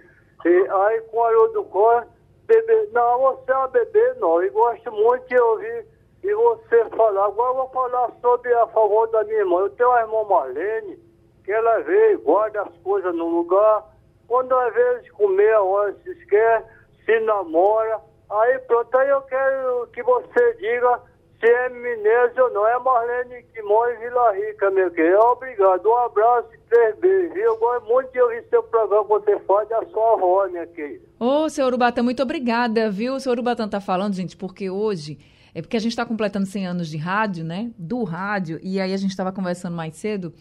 e 0.45 0.67
aí 0.69 1.01
com 1.11 1.23
a 1.23 1.31
do 1.47 1.63
cor, 1.65 2.05
bebê, 2.45 2.89
não, 2.91 3.19
você 3.19 3.51
é 3.51 3.57
uma 3.57 3.67
bebê, 3.67 4.13
não, 4.19 4.43
e 4.43 4.49
gosto 4.49 4.91
muito 4.91 5.27
de 5.27 5.39
ouvir 5.39 5.85
e 6.23 6.33
você 6.33 6.85
falar. 6.95 7.25
Agora 7.25 7.49
eu 7.51 7.55
vou 7.55 7.69
falar 7.69 8.11
sobre 8.21 8.53
a 8.53 8.67
favor 8.67 9.07
da 9.07 9.23
minha 9.23 9.39
irmã. 9.39 9.59
Eu 9.61 9.69
tenho 9.71 9.89
uma 9.89 10.01
irmã 10.01 10.23
Marlene, 10.23 10.99
que 11.43 11.51
ela 11.51 11.79
veio, 11.79 12.21
guarda 12.21 12.61
as 12.61 12.77
coisas 12.83 13.15
no 13.15 13.27
lugar, 13.27 13.85
quando 14.27 14.53
às 14.53 14.73
vezes 14.73 15.11
comer 15.11 15.53
a 15.53 15.61
hora 15.61 15.93
se 16.03 16.11
esquece, 16.11 16.67
se 17.05 17.19
namora, 17.21 17.99
Aí 18.31 18.59
pronto, 18.59 18.97
aí 18.97 19.09
eu 19.09 19.21
quero 19.23 19.87
que 19.93 20.01
você 20.03 20.53
diga 20.53 20.99
se 21.39 21.47
é 21.49 21.69
Menezes 21.69 22.37
ou 22.37 22.49
não. 22.53 22.65
É 22.67 22.79
Marlene 22.79 23.35
em 23.35 23.99
Vila 23.99 24.31
Rica, 24.31 24.71
meu 24.71 24.89
querido. 24.91 25.19
Obrigado. 25.19 25.85
Um 25.85 25.97
abraço 25.97 26.47
e 26.53 26.57
três 26.69 26.95
beijos. 26.99 27.35
Eu 27.35 27.57
gosto 27.57 27.87
muito 27.87 28.11
de 28.11 28.21
ouvir 28.21 28.45
seu 28.49 28.63
programa 28.63 29.03
você 29.03 29.37
faz 29.39 29.67
da 29.67 29.83
sua 29.87 30.13
avó, 30.13 30.47
minha 30.47 30.65
querida. 30.67 31.03
Ô, 31.19 31.49
seu 31.49 31.65
Urubatã, 31.65 32.01
muito 32.01 32.23
obrigada, 32.23 32.89
viu? 32.89 33.15
O 33.15 33.19
seu 33.19 33.31
Urubatã 33.31 33.67
tá 33.67 33.81
falando, 33.81 34.13
gente, 34.13 34.37
porque 34.37 34.69
hoje 34.69 35.17
É 35.53 35.61
porque 35.61 35.75
a 35.75 35.79
gente 35.79 35.91
está 35.91 36.05
completando 36.05 36.45
100 36.45 36.67
anos 36.67 36.87
de 36.87 36.97
rádio, 36.97 37.43
né? 37.43 37.71
Do 37.77 38.03
rádio, 38.03 38.59
e 38.63 38.79
aí 38.79 38.93
a 38.93 38.97
gente 38.97 39.11
estava 39.11 39.31
conversando 39.31 39.75
mais 39.75 39.95
cedo, 39.95 40.33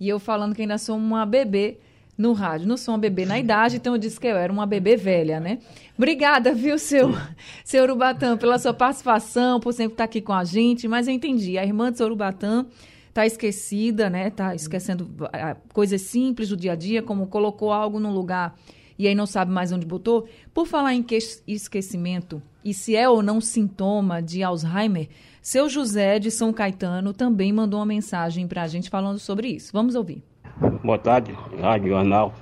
e 0.00 0.08
eu 0.08 0.18
falando 0.18 0.54
que 0.54 0.62
ainda 0.62 0.76
sou 0.78 0.96
uma 0.96 1.24
bebê 1.24 1.78
no 2.16 2.32
rádio. 2.32 2.66
Não 2.66 2.76
sou 2.76 2.94
uma 2.94 3.00
bebê 3.00 3.24
na 3.26 3.38
idade, 3.38 3.76
então 3.76 3.94
eu 3.94 3.98
disse 3.98 4.18
que 4.18 4.26
eu 4.26 4.36
era 4.36 4.52
uma 4.52 4.66
bebê 4.66 4.96
velha, 4.96 5.38
né? 5.38 5.58
Obrigada, 5.96 6.52
viu, 6.54 6.78
seu, 6.78 7.10
seu 7.64 7.84
Urubatã, 7.84 8.36
pela 8.36 8.58
sua 8.58 8.72
participação, 8.72 9.60
por 9.60 9.72
sempre 9.72 9.94
estar 9.94 10.04
aqui 10.04 10.20
com 10.20 10.32
a 10.32 10.44
gente. 10.44 10.88
Mas 10.88 11.08
eu 11.08 11.14
entendi, 11.14 11.58
a 11.58 11.64
irmã 11.64 11.90
de 11.90 11.98
seu 11.98 12.06
Urubatã 12.06 12.66
está 13.08 13.26
esquecida, 13.26 14.08
né? 14.10 14.28
Está 14.28 14.54
esquecendo 14.54 15.10
ah, 15.32 15.56
coisas 15.72 16.02
simples 16.02 16.48
do 16.48 16.56
dia 16.56 16.72
a 16.72 16.76
dia, 16.76 17.02
como 17.02 17.26
colocou 17.26 17.72
algo 17.72 17.98
num 17.98 18.12
lugar 18.12 18.54
e 18.98 19.06
aí 19.06 19.14
não 19.14 19.26
sabe 19.26 19.50
mais 19.52 19.72
onde 19.72 19.86
botou. 19.86 20.28
Por 20.52 20.66
falar 20.66 20.94
em 20.94 21.04
esquecimento 21.46 22.42
e 22.64 22.72
se 22.72 22.96
é 22.96 23.08
ou 23.08 23.22
não 23.22 23.40
sintoma 23.40 24.22
de 24.22 24.42
Alzheimer, 24.42 25.08
seu 25.40 25.68
José 25.68 26.18
de 26.18 26.30
São 26.30 26.52
Caetano 26.52 27.12
também 27.12 27.52
mandou 27.52 27.78
uma 27.78 27.86
mensagem 27.86 28.46
para 28.48 28.62
a 28.62 28.66
gente 28.66 28.90
falando 28.90 29.18
sobre 29.18 29.48
isso. 29.48 29.72
Vamos 29.72 29.94
ouvir. 29.94 30.22
Boa 30.60 30.98
tarde, 30.98 31.32
Rádio 31.60 31.88
Jornal. 31.90 32.34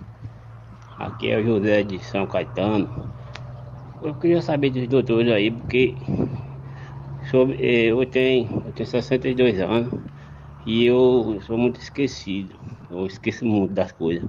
Aqui 0.98 1.28
é 1.30 1.38
o 1.38 1.42
José 1.44 1.82
de 1.84 1.98
São 2.00 2.26
Caetano. 2.26 3.14
Eu 4.00 4.14
queria 4.14 4.42
saber 4.42 4.70
dos 4.70 4.86
doutores 4.88 5.32
aí, 5.32 5.50
porque 5.50 5.98
sobre, 7.30 7.56
eh, 7.60 7.86
eu, 7.90 8.04
tenho, 8.06 8.62
eu 8.66 8.72
tenho 8.72 8.86
62 8.88 9.58
anos 9.60 9.92
e 10.66 10.84
eu 10.84 11.40
sou 11.42 11.58
muito 11.58 11.80
esquecido. 11.80 12.58
Eu 12.90 13.06
esqueço 13.06 13.44
muito 13.46 13.72
das 13.74 13.92
coisas. 13.92 14.26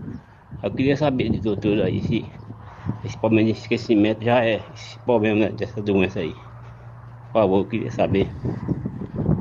Eu 0.63 0.71
queria 0.71 0.97
saber 0.97 1.29
dos 1.31 1.41
doutores 1.41 1.83
aí 1.83 2.01
se 2.01 2.31
esse 3.03 3.17
problema 3.17 3.51
de 3.53 3.59
esquecimento 3.59 4.23
já 4.23 4.45
é 4.45 4.71
esse 4.73 4.99
problema 4.99 5.49
dessa 5.51 5.81
doença 5.81 6.21
aí. 6.21 6.35
Por 7.33 7.41
favor, 7.41 7.59
eu 7.61 7.67
queria 7.67 7.91
saber. 7.91 8.33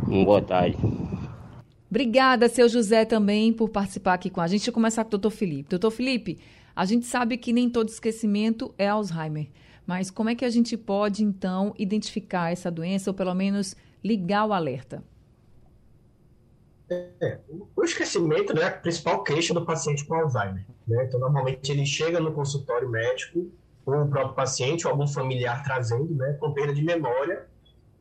Boa 0.06 0.40
tarde. 0.40 1.03
Obrigada, 1.94 2.48
seu 2.48 2.68
José, 2.68 3.04
também 3.04 3.52
por 3.52 3.68
participar 3.68 4.14
aqui 4.14 4.28
com 4.28 4.40
a 4.40 4.48
gente. 4.48 4.58
Deixa 4.58 4.70
eu 4.70 4.74
começar 4.74 5.04
com 5.04 5.06
o 5.06 5.10
doutor 5.12 5.30
Felipe. 5.30 5.68
Doutor 5.68 5.92
Felipe, 5.92 6.40
a 6.74 6.84
gente 6.84 7.06
sabe 7.06 7.38
que 7.38 7.52
nem 7.52 7.70
todo 7.70 7.88
esquecimento 7.88 8.74
é 8.76 8.88
Alzheimer, 8.88 9.46
mas 9.86 10.10
como 10.10 10.28
é 10.28 10.34
que 10.34 10.44
a 10.44 10.50
gente 10.50 10.76
pode, 10.76 11.22
então, 11.22 11.72
identificar 11.78 12.50
essa 12.50 12.68
doença 12.68 13.10
ou 13.10 13.14
pelo 13.14 13.32
menos 13.32 13.76
ligar 14.02 14.44
o 14.44 14.52
alerta? 14.52 15.04
É, 16.90 17.38
o 17.76 17.84
esquecimento 17.84 18.52
né, 18.52 18.62
é 18.62 18.66
a 18.66 18.70
principal 18.72 19.22
queixa 19.22 19.54
do 19.54 19.64
paciente 19.64 20.04
com 20.04 20.14
Alzheimer. 20.14 20.66
Né? 20.88 21.04
Então, 21.04 21.20
normalmente 21.20 21.70
ele 21.70 21.86
chega 21.86 22.18
no 22.18 22.32
consultório 22.32 22.90
médico, 22.90 23.52
ou 23.86 24.02
o 24.02 24.08
próprio 24.08 24.34
paciente, 24.34 24.84
ou 24.84 24.90
algum 24.90 25.06
familiar 25.06 25.62
trazendo, 25.62 26.12
né, 26.12 26.36
com 26.40 26.52
perda 26.52 26.74
de 26.74 26.82
memória, 26.82 27.46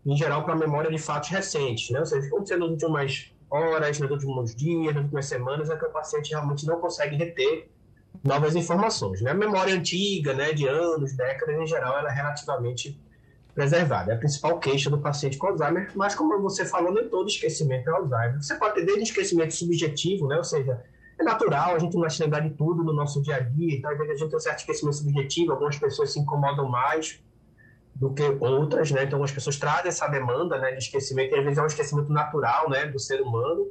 em 0.04 0.18
geral 0.18 0.44
para 0.44 0.56
memória 0.56 0.90
de 0.90 0.98
fatos 0.98 1.30
recentes. 1.30 1.92
Né? 1.92 2.00
Ou 2.00 2.06
seja, 2.08 2.26
aconteceu 2.26 2.58
nos 2.58 2.72
últimos 2.72 3.33
horas, 3.54 4.00
nos 4.00 4.10
últimos 4.10 4.56
dias, 4.56 4.96
nas 4.96 5.04
últimas 5.04 5.26
semanas, 5.28 5.70
é 5.70 5.78
que 5.78 5.86
o 5.86 5.92
paciente 5.92 6.32
realmente 6.32 6.66
não 6.66 6.80
consegue 6.80 7.16
reter 7.16 7.70
novas 8.24 8.56
informações. 8.56 9.22
Né? 9.22 9.32
A 9.32 9.36
memória 9.36 9.76
antiga, 9.76 10.34
né, 10.34 10.54
de 10.54 10.68
anos, 10.68 11.16
décadas, 11.16 11.56
em 11.56 11.68
geral, 11.68 12.00
ela 12.00 12.10
é 12.10 12.14
relativamente 12.14 13.00
preservada. 13.54 14.12
É 14.12 14.16
a 14.16 14.18
principal 14.18 14.60
queixa 14.60 14.90
do 14.90 14.98
paciente 14.98 15.38
com 15.38 15.48
Alzheimer, 15.48 15.92
mas 15.96 16.16
como 16.16 16.42
você 16.42 16.66
falou, 16.66 16.92
nem 16.92 17.08
todo 17.08 17.30
esquecimento 17.30 17.88
é 17.90 17.94
Alzheimer. 17.94 18.42
Você 18.42 18.56
pode 18.56 18.76
ter 18.76 18.86
desde 18.86 19.04
esquecimento 19.04 19.54
subjetivo, 19.54 20.28
né, 20.28 20.38
ou 20.38 20.44
seja, 20.44 20.82
é 21.20 21.24
natural, 21.24 21.76
a 21.76 21.80
gente 21.80 21.94
não 21.94 22.02
vai 22.02 22.10
se 22.10 22.24
lembrar 22.24 22.40
de 22.40 22.50
tudo 22.52 22.84
no 22.84 22.92
nosso 22.92 23.22
dia 23.22 23.36
a 23.36 23.40
dia, 23.40 23.78
então 23.78 23.92
às 23.92 23.98
vezes 23.98 24.14
a 24.14 24.18
gente 24.18 24.30
tem 24.30 24.38
um 24.38 24.42
certo 24.42 24.60
esquecimento 24.60 24.96
subjetivo, 24.96 25.52
algumas 25.52 25.78
pessoas 25.78 26.12
se 26.12 26.20
incomodam 26.20 26.68
mais, 26.68 27.22
do 27.96 28.14
que 28.14 28.24
outras, 28.40 28.92
né? 28.92 29.04
Então, 29.04 29.24
as 29.24 29.32
pessoas 29.32 29.58
trazem 29.58 29.90
essa 29.90 30.08
demanda, 30.08 30.58
né, 30.58 30.72
de 30.72 30.80
esquecimento, 30.80 31.36
e 31.36 31.38
às 31.38 31.44
vezes 31.44 31.58
é 31.58 31.62
um 31.62 31.68
esquecimento 31.68 32.12
natural, 32.12 32.70
né, 32.70 32.86
do 32.86 33.00
ser 33.00 33.22
humano. 33.22 33.68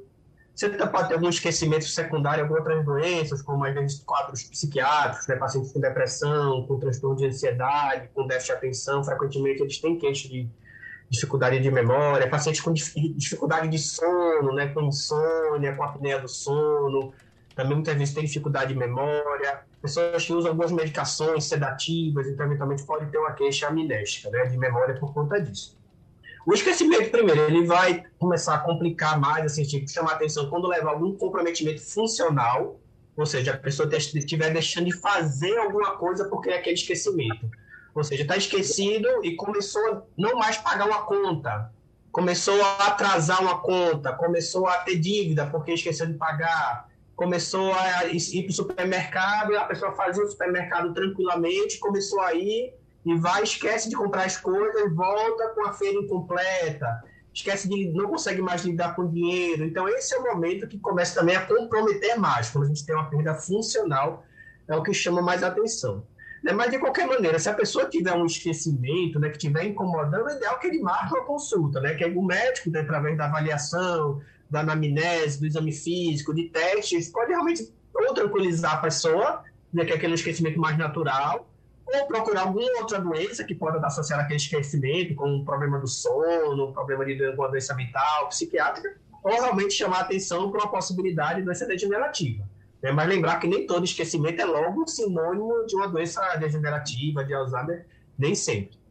Você 0.55 0.69
pode 0.69 1.09
ter 1.09 1.15
algum 1.15 1.29
esquecimento 1.29 1.85
secundário, 1.87 2.45
algumas 2.45 2.63
outras 2.63 2.85
doenças, 2.85 3.41
como 3.43 3.65
às 3.65 3.75
vezes 3.75 4.03
quadros 4.05 4.43
psiquiátricos, 4.45 5.27
né, 5.27 5.37
pacientes 5.37 5.73
com 5.73 5.81
depressão, 5.81 6.67
com 6.67 6.79
transtorno 6.79 7.17
de 7.17 7.27
ansiedade, 7.27 8.11
com 8.15 8.27
déficit 8.27 8.53
de 8.53 8.59
atenção, 8.59 9.03
frequentemente 9.03 9.63
eles 9.63 9.79
têm 9.79 9.99
queixa 9.99 10.29
de 10.29 10.49
dificuldade 11.09 11.59
de 11.59 11.71
memória, 11.71 12.29
pacientes 12.29 12.61
com 12.61 12.73
dificuldade 12.73 13.69
de 13.69 13.79
sono, 13.79 14.55
né, 14.55 14.69
com 14.69 14.83
insônia, 14.83 15.75
com 15.75 15.83
apneia 15.83 16.19
do 16.19 16.29
sono, 16.29 17.13
também 17.55 17.75
muitas 17.75 17.95
vezes 17.97 18.15
têm 18.15 18.25
dificuldade 18.25 18.73
de 18.73 18.79
memória, 18.79 19.61
pessoas 19.81 20.25
que 20.25 20.33
usam 20.33 20.51
algumas 20.51 20.73
medicações 20.73 21.45
sedativas, 21.45 22.27
então 22.27 22.47
eventualmente 22.47 22.85
pode 22.85 23.07
ter 23.11 23.19
uma 23.19 23.33
queixa 23.33 23.69
amnésica, 23.69 24.31
né, 24.31 24.47
de 24.47 24.57
memória 24.57 24.95
por 24.99 25.13
conta 25.13 25.41
disso. 25.41 25.79
O 26.45 26.53
esquecimento, 26.53 27.11
primeiro, 27.11 27.43
ele 27.43 27.65
vai 27.65 28.05
começar 28.19 28.57
a 28.57 28.59
complicar 28.59 29.19
mais, 29.19 29.45
assim, 29.45 29.63
tipo, 29.63 29.89
chamar 29.89 30.15
atenção 30.15 30.51
quando 30.51 30.67
leva 30.67 30.91
algum 30.91 31.17
comprometimento 31.17 31.81
funcional, 31.81 32.81
ou 33.17 33.27
seja, 33.27 33.55
a 33.55 33.59
pessoa 33.59 33.89
estiver 33.95 34.53
deixando 34.53 34.87
de 34.87 34.93
fazer 34.93 35.57
alguma 35.59 35.97
coisa 35.97 36.29
porque 36.29 36.51
é 36.51 36.59
aquele 36.59 36.75
esquecimento. 36.75 37.49
Ou 37.95 38.03
seja, 38.03 38.23
está 38.23 38.37
esquecido 38.37 39.09
e 39.23 39.37
começou 39.37 39.87
a 39.93 40.03
não 40.17 40.37
mais 40.37 40.57
pagar 40.57 40.87
uma 40.87 41.03
conta, 41.03 41.71
começou 42.11 42.61
a 42.63 42.89
atrasar 42.89 43.41
uma 43.43 43.59
conta, 43.59 44.13
começou 44.13 44.67
a 44.67 44.79
ter 44.79 44.99
dívida 44.99 45.47
porque 45.47 45.73
esqueceu 45.73 46.07
de 46.07 46.15
pagar, 46.15 46.89
começou 47.23 47.73
a 47.73 48.05
ir 48.07 48.43
para 48.43 48.51
o 48.51 48.53
supermercado, 48.53 49.55
a 49.57 49.65
pessoa 49.65 49.93
fazia 49.93 50.25
o 50.25 50.27
supermercado 50.29 50.93
tranquilamente, 50.93 51.79
começou 51.79 52.21
a 52.21 52.35
ir 52.35 52.75
e 53.07 53.15
vai, 53.15 53.45
esquece 53.45 53.89
de 53.89 53.95
comprar 53.95 54.25
as 54.25 54.37
coisas, 54.37 54.93
volta 54.93 55.51
com 55.55 55.65
a 55.65 55.73
feira 55.73 56.01
incompleta, 56.01 57.05
esquece 57.33 57.69
de 57.69 57.91
não 57.93 58.09
consegue 58.09 58.43
mais 58.43 58.65
lidar 58.65 58.97
com 58.97 59.09
dinheiro. 59.09 59.65
Então 59.65 59.89
esse 59.89 60.13
é 60.17 60.19
o 60.19 60.25
momento 60.25 60.67
que 60.67 60.81
começa 60.81 61.21
também 61.21 61.37
a 61.37 61.47
comprometer 61.47 62.19
mais, 62.19 62.51
quando 62.51 62.65
a 62.65 62.69
gente 62.69 62.85
tem 62.85 62.93
uma 62.93 63.09
perda 63.09 63.37
funcional, 63.37 64.25
é 64.67 64.75
o 64.75 64.83
que 64.83 64.93
chama 64.93 65.23
mais 65.23 65.45
atenção. 65.45 66.05
Né? 66.43 66.53
Mas 66.53 66.73
de 66.73 66.79
qualquer 66.81 67.07
maneira, 67.07 67.39
se 67.39 67.49
a 67.49 67.55
pessoa 67.55 67.89
tiver 67.89 68.15
um 68.15 68.27
esquecimento, 68.27 69.21
né, 69.21 69.29
que 69.29 69.37
estiver 69.37 69.63
incomodando, 69.65 70.29
é 70.29 70.37
ideal 70.37 70.59
que 70.59 70.67
ele 70.67 70.81
marque 70.81 71.15
uma 71.15 71.25
consulta, 71.25 71.81
né, 71.81 71.95
que 71.95 72.05
o 72.05 72.23
médico, 72.23 72.69
né, 72.69 72.81
através 72.81 73.17
da 73.17 73.27
avaliação, 73.27 74.21
da 74.53 74.61
anamnese, 74.61 75.41
do 75.41 75.47
exame 75.47 75.73
físico, 75.73 76.35
de 76.35 76.51
testes, 76.51 77.09
pode 77.09 77.31
realmente 77.31 77.73
ou 77.95 78.15
tranquilizar 78.15 78.75
a 78.75 78.77
pessoa, 78.79 79.43
né, 79.73 79.85
que 79.85 79.93
é 79.93 79.97
aquele 79.97 80.15
esquecimento 80.15 80.59
mais 80.59 80.77
natural, 80.77 81.49
ou 81.87 82.07
procurar 82.07 82.43
alguma 82.43 82.81
outra 82.81 83.01
doença 83.01 83.45
que 83.45 83.55
pode 83.55 83.85
associar 83.85 84.21
aquele 84.21 84.37
esquecimento, 84.37 85.15
como 85.15 85.35
um 85.35 85.45
problema 85.45 85.79
do 85.79 85.87
sono, 85.87 86.69
um 86.69 86.73
problema 86.73 87.05
de 87.05 87.25
alguma 87.25 87.49
doença 87.49 87.75
mental, 87.75 88.29
psiquiátrica, 88.29 88.97
ou 89.23 89.33
realmente 89.33 89.75
chamar 89.75 90.01
atenção 90.01 90.51
para 90.51 90.61
uma 90.63 90.71
possibilidade 90.71 91.41
de 91.41 91.45
doença 91.45 91.67
degenerativa. 91.67 92.45
Né? 92.83 92.93
Mas 92.93 93.09
lembrar 93.09 93.39
que 93.39 93.47
nem 93.47 93.67
todo 93.67 93.85
esquecimento 93.85 94.41
é 94.41 94.45
logo 94.45 94.87
sinônimo 94.87 95.67
de 95.67 95.77
uma 95.77 95.89
doença 95.89 96.21
degenerativa, 96.37 97.25
de 97.25 97.33
Alzheimer, 97.33 97.87
nem 98.19 98.35
sempre. 98.35 98.82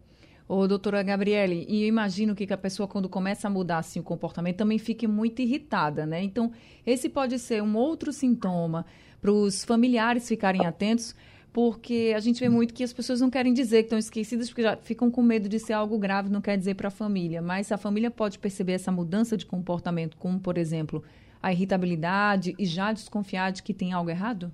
Ô, 0.54 0.68
doutora 0.68 1.02
Gabriele, 1.02 1.66
e 1.70 1.84
eu 1.84 1.88
imagino 1.88 2.36
que, 2.36 2.52
a 2.52 2.58
pessoa, 2.58 2.86
quando 2.86 3.08
começa 3.08 3.48
a 3.48 3.50
mudar 3.50 3.78
assim, 3.78 4.02
o 4.02 4.04
comportamento, 4.04 4.58
também 4.58 4.78
fique 4.78 5.08
muito 5.08 5.42
irritada, 5.42 6.06
né? 6.06 6.22
Então, 6.22 6.52
esse 6.86 7.08
pode 7.08 7.40
ser 7.40 7.64
um 7.64 7.78
outro 7.78 8.12
sintoma 8.12 8.86
para 9.22 9.32
os 9.32 9.64
familiares 9.64 10.28
ficarem 10.28 10.66
atentos, 10.66 11.16
porque 11.54 12.12
a 12.14 12.20
gente 12.20 12.42
vê 12.42 12.50
muito 12.50 12.74
que 12.74 12.84
as 12.84 12.92
pessoas 12.92 13.22
não 13.22 13.30
querem 13.30 13.54
dizer 13.54 13.84
que 13.84 13.86
estão 13.86 13.98
esquecidas, 13.98 14.50
porque 14.50 14.64
já 14.64 14.76
ficam 14.76 15.10
com 15.10 15.22
medo 15.22 15.48
de 15.48 15.58
ser 15.58 15.72
algo 15.72 15.98
grave, 15.98 16.28
não 16.30 16.42
quer 16.42 16.58
dizer 16.58 16.76
para 16.76 16.90
a 16.90 16.92
família. 16.92 17.42
Mas 17.42 17.72
a 17.72 17.78
família 17.78 18.12
pode 18.12 18.38
perceber 18.38 18.74
essa 18.74 18.92
mudança 18.92 19.38
de 19.38 19.46
comportamento, 19.46 20.18
como, 20.18 20.38
por 20.38 20.58
exemplo, 20.58 21.02
a 21.42 21.54
irritabilidade 21.54 22.56
e 22.60 22.66
já 22.66 22.92
desconfiar 22.92 23.54
de 23.54 23.64
que 23.64 23.74
tem 23.74 23.94
algo 23.94 24.10
errado? 24.10 24.54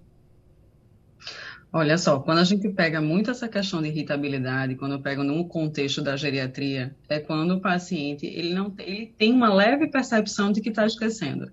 Olha 1.72 1.98
só, 1.98 2.20
quando 2.20 2.38
a 2.40 2.44
gente 2.46 2.70
pega 2.70 3.02
muito 3.02 3.30
essa 3.30 3.48
questão 3.50 3.82
de 3.82 3.90
irritabilidade, 3.90 4.76
quando 4.76 4.94
eu 4.94 5.02
pego 5.02 5.22
no 5.22 5.46
contexto 5.48 6.02
da 6.02 6.16
geriatria, 6.16 6.96
é 7.10 7.20
quando 7.20 7.56
o 7.56 7.62
paciente 7.62 8.26
ele 8.26 8.54
não 8.54 8.74
ele 8.80 9.14
tem 9.18 9.34
uma 9.34 9.54
leve 9.54 9.88
percepção 9.90 10.50
de 10.52 10.62
que 10.62 10.70
está 10.70 10.86
esquecendo, 10.86 11.52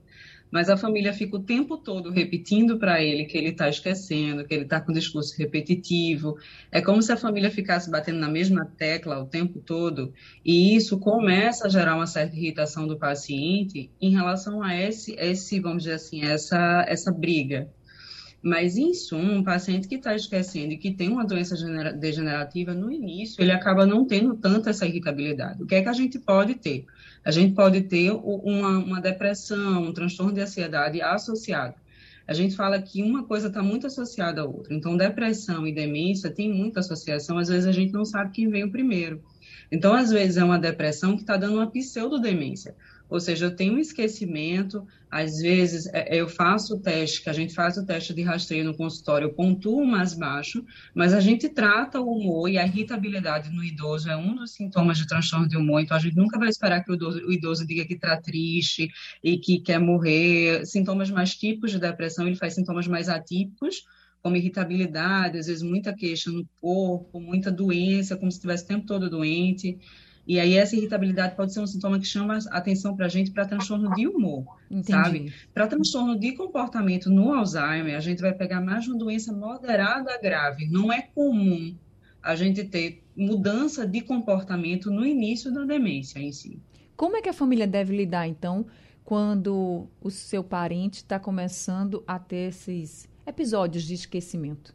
mas 0.52 0.70
a 0.70 0.76
família 0.76 1.12
fica 1.12 1.36
o 1.36 1.42
tempo 1.42 1.76
todo 1.76 2.10
repetindo 2.12 2.78
para 2.78 3.02
ele 3.02 3.24
que 3.24 3.36
ele 3.36 3.48
está 3.48 3.68
esquecendo, 3.68 4.44
que 4.46 4.54
ele 4.54 4.62
está 4.62 4.80
com 4.80 4.92
discurso 4.92 5.36
repetitivo. 5.36 6.36
É 6.70 6.80
como 6.80 7.02
se 7.02 7.10
a 7.10 7.16
família 7.16 7.50
ficasse 7.50 7.90
batendo 7.90 8.20
na 8.20 8.28
mesma 8.28 8.64
tecla 8.64 9.18
o 9.18 9.26
tempo 9.26 9.58
todo, 9.58 10.14
e 10.44 10.76
isso 10.76 10.96
começa 11.00 11.66
a 11.66 11.68
gerar 11.68 11.96
uma 11.96 12.06
certa 12.06 12.36
irritação 12.36 12.86
do 12.86 12.96
paciente 12.96 13.90
em 14.00 14.12
relação 14.12 14.62
a 14.62 14.80
esse, 14.80 15.16
esse 15.18 15.58
vamos 15.58 15.82
dizer 15.82 15.96
assim, 15.96 16.22
essa 16.22 16.84
essa 16.86 17.10
briga. 17.10 17.68
Mas, 18.44 18.76
em 18.76 18.92
suma, 18.92 19.32
um 19.32 19.42
paciente 19.42 19.88
que 19.88 19.94
está 19.94 20.14
esquecendo 20.14 20.74
e 20.74 20.76
que 20.76 20.92
tem 20.92 21.08
uma 21.08 21.24
doença 21.24 21.56
degenerativa, 21.94 22.74
no 22.74 22.92
início, 22.92 23.42
ele 23.42 23.50
acaba 23.50 23.86
não 23.86 24.04
tendo 24.04 24.36
tanta 24.36 24.68
essa 24.68 24.84
irritabilidade. 24.84 25.62
O 25.62 25.66
que 25.66 25.74
é 25.74 25.82
que 25.82 25.88
a 25.88 25.94
gente 25.94 26.18
pode 26.18 26.54
ter? 26.56 26.84
A 27.24 27.30
gente 27.30 27.54
pode 27.54 27.80
ter 27.80 28.10
uma, 28.10 28.78
uma 28.78 29.00
depressão, 29.00 29.84
um 29.84 29.94
transtorno 29.94 30.34
de 30.34 30.42
ansiedade 30.42 31.00
associado. 31.00 31.74
A 32.28 32.34
gente 32.34 32.54
fala 32.54 32.80
que 32.82 33.02
uma 33.02 33.24
coisa 33.24 33.48
está 33.48 33.62
muito 33.62 33.86
associada 33.86 34.42
à 34.42 34.44
outra. 34.44 34.74
Então, 34.74 34.94
depressão 34.94 35.66
e 35.66 35.72
demência 35.72 36.30
tem 36.30 36.52
muita 36.52 36.80
associação, 36.80 37.38
às 37.38 37.48
vezes 37.48 37.66
a 37.66 37.72
gente 37.72 37.94
não 37.94 38.04
sabe 38.04 38.32
quem 38.32 38.50
veio 38.50 38.70
primeiro. 38.70 39.22
Então, 39.72 39.94
às 39.94 40.10
vezes, 40.10 40.36
é 40.36 40.44
uma 40.44 40.58
depressão 40.58 41.16
que 41.16 41.22
está 41.22 41.38
dando 41.38 41.54
uma 41.54 41.70
pseudodemência. 41.70 42.76
Ou 43.08 43.20
seja, 43.20 43.46
eu 43.46 43.54
tenho 43.54 43.74
um 43.74 43.78
esquecimento, 43.78 44.86
às 45.10 45.38
vezes 45.38 45.86
é, 45.92 46.20
eu 46.20 46.28
faço 46.28 46.74
o 46.74 46.80
teste, 46.80 47.22
que 47.22 47.30
a 47.30 47.32
gente 47.32 47.54
faz 47.54 47.76
o 47.76 47.84
teste 47.84 48.14
de 48.14 48.22
rastreio 48.22 48.64
no 48.64 48.76
consultório, 48.76 49.26
eu 49.26 49.32
pontuo 49.32 49.84
mais 49.86 50.14
baixo, 50.14 50.64
mas 50.94 51.12
a 51.12 51.20
gente 51.20 51.48
trata 51.48 52.00
o 52.00 52.10
humor 52.10 52.48
e 52.48 52.58
a 52.58 52.66
irritabilidade 52.66 53.50
no 53.50 53.62
idoso 53.62 54.10
é 54.10 54.16
um 54.16 54.34
dos 54.34 54.52
sintomas 54.52 54.98
de 54.98 55.06
transtorno 55.06 55.46
de 55.46 55.56
humor, 55.56 55.80
então 55.80 55.96
a 55.96 56.00
gente 56.00 56.16
nunca 56.16 56.38
vai 56.38 56.48
esperar 56.48 56.82
que 56.82 56.90
o 56.90 56.94
idoso, 56.94 57.18
o 57.24 57.32
idoso 57.32 57.66
diga 57.66 57.84
que 57.84 57.94
está 57.94 58.16
triste 58.16 58.88
e 59.22 59.38
que 59.38 59.60
quer 59.60 59.78
morrer. 59.78 60.64
Sintomas 60.66 61.10
mais 61.10 61.34
típicos 61.34 61.70
de 61.70 61.78
depressão, 61.78 62.26
ele 62.26 62.36
faz 62.36 62.54
sintomas 62.54 62.88
mais 62.88 63.08
atípicos, 63.08 63.84
como 64.24 64.36
irritabilidade, 64.36 65.38
às 65.38 65.46
vezes 65.46 65.62
muita 65.62 65.94
queixa 65.94 66.30
no 66.30 66.48
corpo, 66.58 67.20
muita 67.20 67.52
doença, 67.52 68.16
como 68.16 68.32
se 68.32 68.38
estivesse 68.38 68.64
o 68.64 68.68
tempo 68.68 68.86
todo 68.86 69.10
doente. 69.10 69.78
E 70.26 70.40
aí 70.40 70.54
essa 70.54 70.74
irritabilidade 70.74 71.36
pode 71.36 71.52
ser 71.52 71.60
um 71.60 71.66
sintoma 71.66 71.98
que 71.98 72.06
chama 72.06 72.38
atenção 72.50 72.96
para 72.96 73.06
a 73.06 73.08
gente 73.08 73.30
para 73.30 73.44
transtorno 73.44 73.94
de 73.94 74.06
humor, 74.06 74.56
Entendi. 74.70 74.90
sabe? 74.90 75.34
Para 75.52 75.66
transtorno 75.66 76.18
de 76.18 76.32
comportamento 76.32 77.10
no 77.10 77.32
Alzheimer, 77.32 77.96
a 77.96 78.00
gente 78.00 78.22
vai 78.22 78.32
pegar 78.32 78.60
mais 78.60 78.88
uma 78.88 78.96
doença 78.96 79.32
moderada 79.32 80.14
a 80.14 80.18
grave. 80.18 80.66
Não 80.66 80.92
é 80.92 81.02
comum 81.02 81.76
a 82.22 82.34
gente 82.34 82.64
ter 82.64 83.04
mudança 83.14 83.86
de 83.86 84.00
comportamento 84.00 84.90
no 84.90 85.04
início 85.04 85.52
da 85.52 85.64
demência 85.64 86.18
em 86.18 86.32
si. 86.32 86.58
Como 86.96 87.16
é 87.16 87.22
que 87.22 87.28
a 87.28 87.34
família 87.34 87.66
deve 87.66 87.94
lidar, 87.94 88.26
então, 88.26 88.66
quando 89.04 89.86
o 90.00 90.10
seu 90.10 90.42
parente 90.42 90.98
está 90.98 91.18
começando 91.18 92.02
a 92.06 92.18
ter 92.18 92.48
esses 92.48 93.08
episódios 93.26 93.84
de 93.84 93.94
esquecimento? 93.94 94.74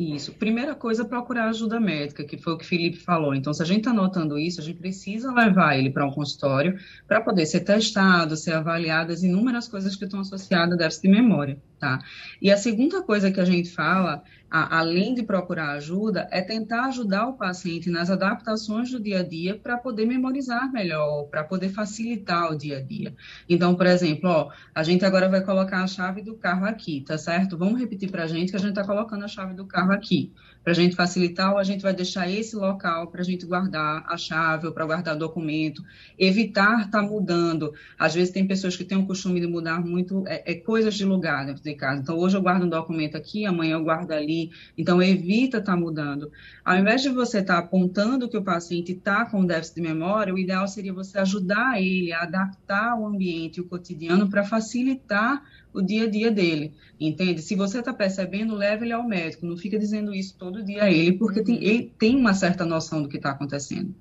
Isso. 0.00 0.32
Primeira 0.32 0.74
coisa, 0.74 1.04
procurar 1.04 1.50
ajuda 1.50 1.78
médica, 1.78 2.24
que 2.24 2.38
foi 2.38 2.54
o 2.54 2.56
que 2.56 2.64
o 2.64 2.66
Felipe 2.66 2.96
falou. 2.96 3.34
Então, 3.34 3.52
se 3.52 3.62
a 3.62 3.66
gente 3.66 3.80
está 3.80 3.92
notando 3.92 4.38
isso, 4.38 4.58
a 4.58 4.64
gente 4.64 4.78
precisa 4.78 5.30
levar 5.30 5.76
ele 5.76 5.90
para 5.90 6.06
um 6.06 6.10
consultório 6.10 6.78
para 7.06 7.20
poder 7.20 7.44
ser 7.44 7.60
testado, 7.60 8.34
ser 8.34 8.54
avaliado 8.54 9.12
as 9.12 9.22
inúmeras 9.22 9.68
coisas 9.68 9.94
que 9.94 10.04
estão 10.06 10.20
associadas 10.20 10.72
a 10.72 10.76
déficit 10.78 11.02
de 11.02 11.08
memória, 11.10 11.62
tá? 11.78 11.98
E 12.40 12.50
a 12.50 12.56
segunda 12.56 13.02
coisa 13.02 13.30
que 13.30 13.40
a 13.40 13.44
gente 13.44 13.68
fala 13.72 14.22
a, 14.50 14.78
além 14.80 15.14
de 15.14 15.22
procurar 15.22 15.70
ajuda, 15.72 16.26
é 16.30 16.42
tentar 16.42 16.86
ajudar 16.86 17.28
o 17.28 17.34
paciente 17.34 17.88
nas 17.88 18.10
adaptações 18.10 18.90
do 18.90 19.00
dia 19.00 19.20
a 19.20 19.22
dia 19.22 19.56
para 19.56 19.78
poder 19.78 20.06
memorizar 20.06 20.72
melhor, 20.72 21.24
para 21.24 21.44
poder 21.44 21.68
facilitar 21.68 22.50
o 22.50 22.58
dia 22.58 22.78
a 22.78 22.80
dia. 22.80 23.14
Então, 23.48 23.76
por 23.76 23.86
exemplo, 23.86 24.28
ó, 24.28 24.50
a 24.74 24.82
gente 24.82 25.04
agora 25.04 25.28
vai 25.28 25.42
colocar 25.42 25.82
a 25.82 25.86
chave 25.86 26.22
do 26.22 26.34
carro 26.34 26.66
aqui, 26.66 27.02
tá 27.06 27.16
certo? 27.16 27.56
Vamos 27.56 27.78
repetir 27.78 28.10
para 28.10 28.24
a 28.24 28.26
gente 28.26 28.50
que 28.50 28.56
a 28.56 28.60
gente 28.60 28.70
está 28.70 28.84
colocando 28.84 29.24
a 29.24 29.28
chave 29.28 29.54
do 29.54 29.64
carro 29.66 29.92
aqui. 29.92 30.32
Para 30.62 30.72
a 30.72 30.76
gente 30.76 30.94
facilitar, 30.94 31.52
ou 31.52 31.58
a 31.58 31.64
gente 31.64 31.80
vai 31.80 31.94
deixar 31.94 32.28
esse 32.28 32.54
local 32.54 33.06
para 33.06 33.22
a 33.22 33.24
gente 33.24 33.46
guardar 33.46 34.04
a 34.06 34.16
chave 34.16 34.66
ou 34.66 34.72
para 34.72 34.84
guardar 34.84 35.16
documento, 35.16 35.82
evitar 36.18 36.86
estar 36.86 37.00
tá 37.00 37.02
mudando. 37.02 37.72
Às 37.98 38.14
vezes 38.14 38.30
tem 38.30 38.46
pessoas 38.46 38.76
que 38.76 38.84
têm 38.84 38.98
o 38.98 39.06
costume 39.06 39.40
de 39.40 39.46
mudar 39.46 39.80
muito 39.80 40.22
é, 40.26 40.52
é 40.52 40.54
coisas 40.54 40.94
de 40.94 41.04
lugar 41.04 41.46
dentro 41.46 41.62
de 41.62 41.74
casa. 41.74 42.02
Então, 42.02 42.18
hoje 42.18 42.36
eu 42.36 42.42
guardo 42.42 42.64
um 42.64 42.68
documento 42.68 43.16
aqui, 43.16 43.46
amanhã 43.46 43.76
eu 43.76 43.84
guardo 43.84 44.10
ali 44.12 44.39
então, 44.78 45.02
evita 45.02 45.58
estar 45.58 45.72
tá 45.72 45.76
mudando. 45.76 46.30
Ao 46.64 46.76
invés 46.76 47.02
de 47.02 47.08
você 47.08 47.38
estar 47.38 47.54
tá 47.54 47.58
apontando 47.60 48.28
que 48.28 48.36
o 48.36 48.44
paciente 48.44 48.92
está 48.92 49.24
com 49.24 49.44
déficit 49.44 49.76
de 49.76 49.82
memória, 49.82 50.32
o 50.32 50.38
ideal 50.38 50.68
seria 50.68 50.92
você 50.92 51.18
ajudar 51.18 51.82
ele 51.82 52.12
a 52.12 52.22
adaptar 52.22 52.98
o 52.98 53.06
ambiente, 53.06 53.60
o 53.60 53.64
cotidiano, 53.64 54.30
para 54.30 54.44
facilitar 54.44 55.42
o 55.72 55.80
dia 55.80 56.04
a 56.04 56.10
dia 56.10 56.30
dele, 56.30 56.72
entende? 56.98 57.42
Se 57.42 57.54
você 57.54 57.78
está 57.78 57.92
percebendo, 57.92 58.54
leve 58.54 58.84
ele 58.84 58.92
ao 58.92 59.06
médico, 59.06 59.46
não 59.46 59.56
fica 59.56 59.78
dizendo 59.78 60.14
isso 60.14 60.36
todo 60.36 60.64
dia 60.64 60.84
a 60.84 60.90
ele, 60.90 61.12
porque 61.12 61.42
tem, 61.42 61.62
ele 61.62 61.92
tem 61.98 62.16
uma 62.16 62.34
certa 62.34 62.64
noção 62.64 63.02
do 63.02 63.08
que 63.08 63.16
está 63.16 63.30
acontecendo. 63.30 63.94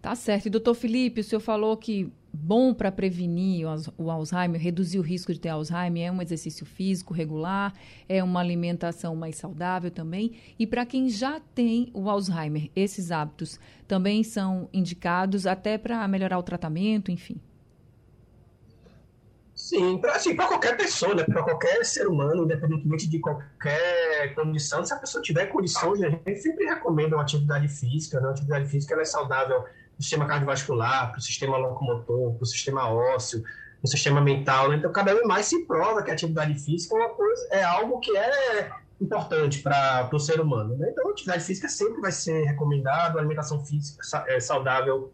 Tá 0.00 0.14
certo. 0.14 0.46
E 0.46 0.50
doutor 0.50 0.74
Felipe, 0.74 1.20
o 1.20 1.24
senhor 1.24 1.40
falou 1.40 1.76
que 1.76 2.12
bom 2.32 2.74
para 2.74 2.92
prevenir 2.92 3.66
o 3.96 4.10
Alzheimer, 4.10 4.60
reduzir 4.60 4.98
o 4.98 5.02
risco 5.02 5.32
de 5.32 5.40
ter 5.40 5.48
Alzheimer, 5.48 6.06
é 6.06 6.12
um 6.12 6.22
exercício 6.22 6.66
físico 6.66 7.14
regular, 7.14 7.72
é 8.08 8.22
uma 8.22 8.40
alimentação 8.40 9.16
mais 9.16 9.36
saudável 9.36 9.90
também. 9.90 10.36
E 10.58 10.66
para 10.66 10.84
quem 10.84 11.08
já 11.08 11.40
tem 11.54 11.90
o 11.94 12.08
Alzheimer, 12.08 12.70
esses 12.76 13.10
hábitos 13.10 13.58
também 13.86 14.22
são 14.22 14.68
indicados 14.72 15.46
até 15.46 15.78
para 15.78 16.06
melhorar 16.06 16.38
o 16.38 16.42
tratamento, 16.42 17.10
enfim. 17.10 17.40
Sim, 19.54 19.98
para 19.98 20.14
assim, 20.14 20.36
qualquer 20.36 20.76
pessoa, 20.76 21.16
né, 21.16 21.24
para 21.24 21.42
qualquer 21.42 21.84
ser 21.84 22.06
humano, 22.06 22.44
independentemente 22.44 23.08
de 23.08 23.18
qualquer 23.18 24.32
condição, 24.36 24.84
se 24.84 24.94
a 24.94 24.96
pessoa 24.96 25.20
tiver 25.20 25.46
condições, 25.46 26.00
a 26.00 26.08
gente 26.08 26.36
sempre 26.36 26.64
recomenda 26.64 27.16
uma 27.16 27.22
atividade 27.22 27.66
física, 27.66 28.20
né? 28.20 28.28
A 28.28 28.30
atividade 28.30 28.68
física 28.68 28.94
é 28.94 29.04
saudável 29.04 29.64
o 29.98 30.02
sistema 30.02 30.26
cardiovascular, 30.26 31.10
para 31.10 31.18
o 31.18 31.22
sistema 31.22 31.56
locomotor, 31.56 32.34
para 32.34 32.42
o 32.42 32.46
sistema 32.46 32.88
ósseo, 32.88 33.42
para 33.42 33.50
o 33.84 33.88
sistema 33.88 34.20
mental. 34.20 34.68
Né? 34.68 34.76
Então, 34.76 34.92
cada 34.92 35.12
vez 35.12 35.26
mais 35.26 35.46
se 35.46 35.64
prova 35.66 36.02
que 36.02 36.10
a 36.10 36.14
atividade 36.14 36.54
física 36.58 36.96
é, 36.96 37.08
coisa, 37.08 37.48
é 37.50 37.62
algo 37.62 37.98
que 38.00 38.16
é 38.16 38.70
importante 39.00 39.60
para 39.60 40.08
o 40.12 40.18
ser 40.18 40.40
humano. 40.40 40.76
Né? 40.76 40.88
Então, 40.90 41.08
a 41.08 41.10
atividade 41.12 41.44
física 41.44 41.68
sempre 41.68 42.00
vai 42.00 42.12
ser 42.12 42.44
recomendada, 42.44 43.18
a 43.18 43.20
alimentação 43.20 43.64
física 43.64 44.00
é, 44.28 44.40
saudável 44.40 45.12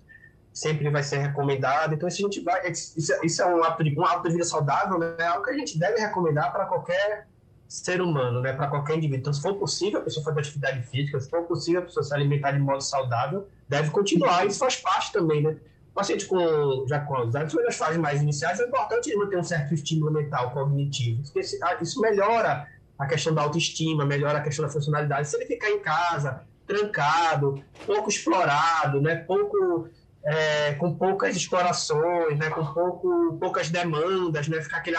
sempre 0.52 0.88
vai 0.88 1.02
ser 1.02 1.18
recomendada. 1.18 1.94
Então, 1.94 2.08
isso 2.08 2.22
a 2.22 2.30
gente 2.30 2.40
vai, 2.42 2.70
isso, 2.70 3.12
isso 3.24 3.42
é 3.42 3.46
um 3.46 3.64
hábito, 3.64 3.84
de, 3.84 3.98
um 3.98 4.22
de 4.22 4.30
vida 4.30 4.44
saudável, 4.44 4.98
né? 4.98 5.16
é 5.18 5.26
algo 5.26 5.44
que 5.44 5.50
a 5.50 5.58
gente 5.58 5.78
deve 5.78 5.98
recomendar 5.98 6.52
para 6.52 6.66
qualquer 6.66 7.26
ser 7.68 8.00
humano, 8.00 8.40
né? 8.40 8.52
para 8.52 8.68
qualquer 8.68 8.96
indivíduo. 8.96 9.20
Então, 9.20 9.32
se 9.32 9.40
for 9.40 9.54
possível, 9.54 10.00
a 10.00 10.02
pessoa 10.02 10.24
fazer 10.24 10.40
atividade 10.40 10.82
física, 10.82 11.18
se 11.18 11.28
for 11.28 11.42
possível, 11.42 11.80
a 11.80 11.84
pessoa 11.84 12.02
se 12.02 12.14
alimentar 12.14 12.52
de 12.52 12.58
modo 12.58 12.82
saudável, 12.82 13.48
deve 13.68 13.90
continuar. 13.90 14.46
Isso 14.46 14.58
faz 14.58 14.76
parte 14.76 15.12
também, 15.12 15.42
né? 15.42 15.56
O 15.90 15.94
paciente 15.94 16.26
com, 16.26 16.84
já 16.88 17.00
com 17.00 17.14
Alzheimer, 17.14 17.64
nas 17.64 17.76
fases 17.76 17.98
mais 17.98 18.20
iniciais, 18.20 18.58
é 18.58 18.66
importante 18.66 19.14
manter 19.16 19.38
um 19.38 19.44
certo 19.44 19.74
estímulo 19.74 20.10
mental 20.10 20.50
cognitivo, 20.50 21.22
porque 21.22 21.40
ah, 21.62 21.78
isso 21.80 22.00
melhora 22.00 22.68
a 22.98 23.06
questão 23.06 23.32
da 23.32 23.42
autoestima, 23.42 24.04
melhora 24.04 24.38
a 24.38 24.40
questão 24.40 24.64
da 24.64 24.70
funcionalidade. 24.70 25.28
Se 25.28 25.36
ele 25.36 25.46
ficar 25.46 25.70
em 25.70 25.80
casa, 25.80 26.42
trancado, 26.66 27.62
pouco 27.86 28.08
explorado, 28.08 29.00
né, 29.00 29.16
pouco, 29.16 29.88
é, 30.24 30.72
com 30.74 30.94
poucas 30.94 31.36
explorações, 31.36 32.38
né, 32.38 32.50
com 32.50 32.64
pouco, 32.72 33.36
poucas 33.38 33.68
demandas, 33.68 34.48
né, 34.48 34.60
ficar 34.62 34.78
aquele, 34.78 34.96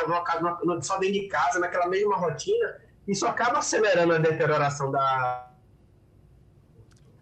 só 0.82 0.98
dentro 1.00 1.14
de 1.14 1.28
casa, 1.28 1.60
naquela 1.60 1.88
mesma 1.88 2.16
rotina, 2.16 2.76
isso 3.08 3.26
acaba 3.26 3.60
acelerando 3.60 4.14
a 4.14 4.18
deterioração 4.18 4.92
da, 4.92 5.46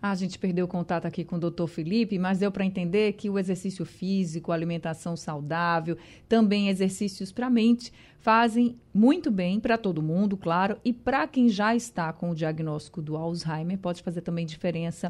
ah, 0.05 0.11
a 0.11 0.15
gente 0.15 0.37
perdeu 0.37 0.65
o 0.65 0.67
contato 0.67 1.05
aqui 1.05 1.23
com 1.23 1.37
o 1.37 1.39
doutor 1.39 1.65
Felipe, 1.65 2.19
mas 2.19 2.39
deu 2.39 2.51
para 2.51 2.65
entender 2.65 3.13
que 3.13 3.29
o 3.29 3.39
exercício 3.39 3.85
físico, 3.85 4.51
alimentação 4.51 5.15
saudável, 5.15 5.97
também 6.27 6.67
exercícios 6.67 7.31
para 7.31 7.47
a 7.47 7.49
mente, 7.49 7.89
fazem 8.19 8.77
muito 8.93 9.31
bem 9.31 9.61
para 9.61 9.77
todo 9.77 10.01
mundo, 10.01 10.35
claro, 10.35 10.77
e 10.83 10.91
para 10.91 11.25
quem 11.25 11.47
já 11.47 11.73
está 11.73 12.11
com 12.11 12.31
o 12.31 12.35
diagnóstico 12.35 13.01
do 13.01 13.15
Alzheimer, 13.15 13.77
pode 13.77 14.03
fazer 14.03 14.19
também 14.19 14.45
diferença 14.45 15.09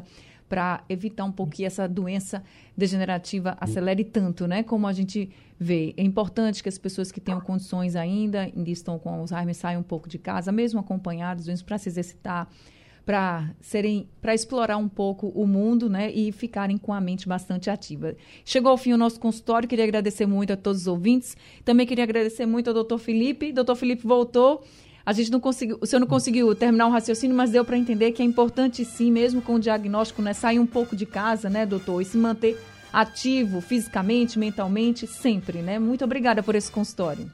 para 0.54 0.84
evitar 0.88 1.24
um 1.24 1.32
que 1.48 1.64
essa 1.64 1.88
doença 1.88 2.40
degenerativa 2.76 3.56
acelere 3.60 4.04
tanto, 4.04 4.46
né? 4.46 4.62
Como 4.62 4.86
a 4.86 4.92
gente 4.92 5.28
vê. 5.58 5.92
É 5.96 6.02
importante 6.04 6.62
que 6.62 6.68
as 6.68 6.78
pessoas 6.78 7.10
que 7.10 7.20
tenham 7.20 7.40
condições 7.40 7.96
ainda, 7.96 8.42
ainda 8.42 8.70
estão 8.70 8.96
com 8.96 9.12
Alzheimer, 9.12 9.52
saiam 9.52 9.80
um 9.80 9.84
pouco 9.84 10.08
de 10.08 10.16
casa, 10.16 10.52
mesmo 10.52 10.78
acompanhados, 10.78 11.60
para 11.60 11.76
se 11.76 11.88
exercitar, 11.88 12.48
para 13.04 13.50
serem 13.60 14.08
para 14.22 14.32
explorar 14.32 14.76
um 14.76 14.88
pouco 14.88 15.26
o 15.34 15.44
mundo, 15.44 15.90
né, 15.90 16.12
e 16.12 16.30
ficarem 16.30 16.78
com 16.78 16.92
a 16.92 17.00
mente 17.00 17.26
bastante 17.26 17.68
ativa. 17.68 18.14
Chegou 18.44 18.70
ao 18.70 18.78
fim 18.78 18.92
o 18.92 18.96
nosso 18.96 19.18
consultório, 19.18 19.68
queria 19.68 19.84
agradecer 19.84 20.24
muito 20.24 20.52
a 20.52 20.56
todos 20.56 20.82
os 20.82 20.86
ouvintes. 20.86 21.36
Também 21.64 21.84
queria 21.84 22.04
agradecer 22.04 22.46
muito 22.46 22.68
ao 22.68 22.74
doutor 22.74 22.98
Felipe. 22.98 23.52
Doutor 23.52 23.74
Felipe 23.74 24.06
voltou. 24.06 24.62
A 25.06 25.12
gente 25.12 25.30
não 25.30 25.38
conseguiu, 25.38 25.76
o 25.80 25.86
senhor 25.86 26.00
não 26.00 26.06
conseguiu 26.06 26.54
terminar 26.54 26.86
um 26.86 26.90
raciocínio, 26.90 27.36
mas 27.36 27.50
deu 27.50 27.64
para 27.64 27.76
entender 27.76 28.12
que 28.12 28.22
é 28.22 28.24
importante 28.24 28.84
sim, 28.84 29.10
mesmo 29.10 29.42
com 29.42 29.56
o 29.56 29.60
diagnóstico, 29.60 30.22
né, 30.22 30.32
sair 30.32 30.58
um 30.58 30.66
pouco 30.66 30.96
de 30.96 31.04
casa, 31.04 31.50
né, 31.50 31.66
doutor, 31.66 32.00
e 32.00 32.04
se 32.04 32.16
manter 32.16 32.58
ativo 32.92 33.60
fisicamente, 33.60 34.38
mentalmente, 34.38 35.06
sempre, 35.06 35.60
né? 35.60 35.78
Muito 35.80 36.04
obrigada 36.04 36.42
por 36.42 36.54
esse 36.54 36.70
consultório. 36.70 37.28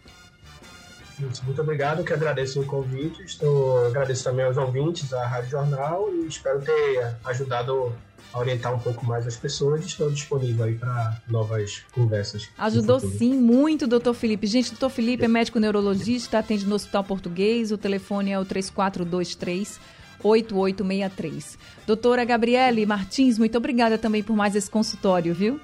Muito 1.44 1.60
obrigado, 1.60 2.04
que 2.04 2.12
agradeço 2.12 2.60
o 2.60 2.66
convite. 2.66 3.22
Estou 3.22 3.86
agradeço 3.86 4.24
também 4.24 4.44
aos 4.44 4.56
ouvintes 4.56 5.08
da 5.08 5.26
Rádio 5.26 5.50
Jornal 5.50 6.08
e 6.12 6.26
espero 6.26 6.60
ter 6.60 7.16
ajudado 7.24 7.92
a 8.32 8.38
orientar 8.38 8.74
um 8.74 8.78
pouco 8.78 9.04
mais 9.04 9.26
as 9.26 9.36
pessoas. 9.36 9.84
Estou 9.84 10.10
disponível 10.10 10.64
aí 10.64 10.74
para 10.74 11.20
novas 11.28 11.82
conversas. 11.92 12.48
Ajudou 12.58 13.00
sim 13.00 13.34
muito, 13.34 13.86
doutor 13.86 14.14
Felipe. 14.14 14.46
Gente, 14.46 14.70
doutor 14.70 14.90
Felipe 14.90 15.24
é 15.24 15.28
médico 15.28 15.58
neurologista, 15.58 16.38
atende 16.38 16.66
no 16.66 16.74
Hospital 16.74 17.04
Português. 17.04 17.72
O 17.72 17.78
telefone 17.78 18.30
é 18.30 18.38
o 18.38 18.44
3423 18.44 19.80
8863. 20.22 21.58
Doutora 21.86 22.24
Gabriele 22.24 22.84
Martins, 22.86 23.38
muito 23.38 23.56
obrigada 23.56 23.96
também 23.98 24.22
por 24.22 24.36
mais 24.36 24.54
esse 24.54 24.70
consultório, 24.70 25.34
viu? 25.34 25.60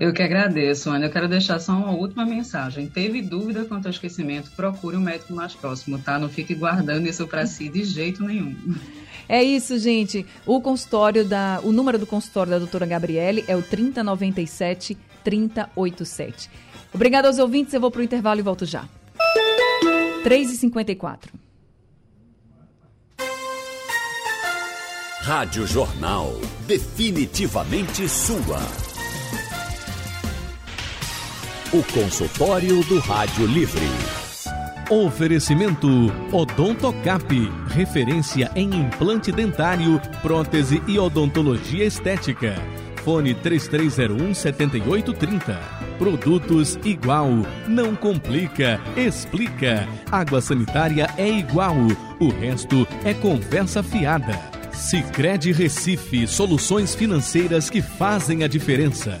Eu 0.00 0.14
que 0.14 0.22
agradeço, 0.22 0.88
Ana. 0.88 1.04
Eu 1.04 1.10
quero 1.10 1.28
deixar 1.28 1.60
só 1.60 1.72
uma 1.72 1.90
última 1.90 2.24
mensagem. 2.24 2.88
Teve 2.88 3.20
dúvida 3.20 3.66
quanto 3.66 3.84
ao 3.84 3.90
esquecimento? 3.90 4.50
Procure 4.52 4.96
um 4.96 5.00
médico 5.00 5.34
mais 5.34 5.54
próximo, 5.54 5.98
tá? 5.98 6.18
Não 6.18 6.30
fique 6.30 6.54
guardando 6.54 7.06
isso 7.06 7.26
para 7.26 7.44
si 7.44 7.68
de 7.68 7.84
jeito 7.84 8.24
nenhum. 8.24 8.56
É 9.28 9.44
isso, 9.44 9.78
gente. 9.78 10.24
O 10.46 10.58
consultório 10.60 11.24
da, 11.24 11.60
o 11.62 11.70
número 11.70 11.98
do 11.98 12.06
consultório 12.06 12.50
da 12.50 12.58
doutora 12.58 12.86
Gabriele 12.86 13.44
é 13.46 13.54
o 13.54 13.62
3097 13.62 14.96
3087. 15.22 16.50
Obrigada 16.94 17.28
aos 17.28 17.38
ouvintes. 17.38 17.74
Eu 17.74 17.80
vou 17.80 17.90
para 17.90 18.00
o 18.00 18.02
intervalo 18.02 18.40
e 18.40 18.42
volto 18.42 18.64
já. 18.64 18.88
3h54. 20.24 21.28
Rádio 25.20 25.66
Jornal. 25.66 26.32
Definitivamente 26.66 28.08
sua. 28.08 28.89
O 31.72 31.84
consultório 31.84 32.82
do 32.82 32.98
Rádio 32.98 33.46
Livre. 33.46 33.86
Oferecimento 34.90 35.86
Odontocap, 36.32 37.32
referência 37.68 38.50
em 38.56 38.74
implante 38.74 39.30
dentário, 39.30 40.00
prótese 40.20 40.82
e 40.88 40.98
odontologia 40.98 41.84
estética. 41.84 42.56
Fone 43.04 43.34
3301 43.34 44.34
7830. 44.34 45.60
Produtos 45.96 46.76
igual, 46.84 47.28
não 47.68 47.94
complica, 47.94 48.80
explica. 48.96 49.86
Água 50.10 50.40
sanitária 50.40 51.08
é 51.16 51.28
igual, 51.28 51.76
o 52.18 52.30
resto 52.30 52.84
é 53.04 53.14
conversa 53.14 53.80
fiada. 53.80 54.36
Sicredi 54.72 55.52
Recife, 55.52 56.26
soluções 56.26 56.96
financeiras 56.96 57.70
que 57.70 57.80
fazem 57.80 58.42
a 58.42 58.48
diferença. 58.48 59.20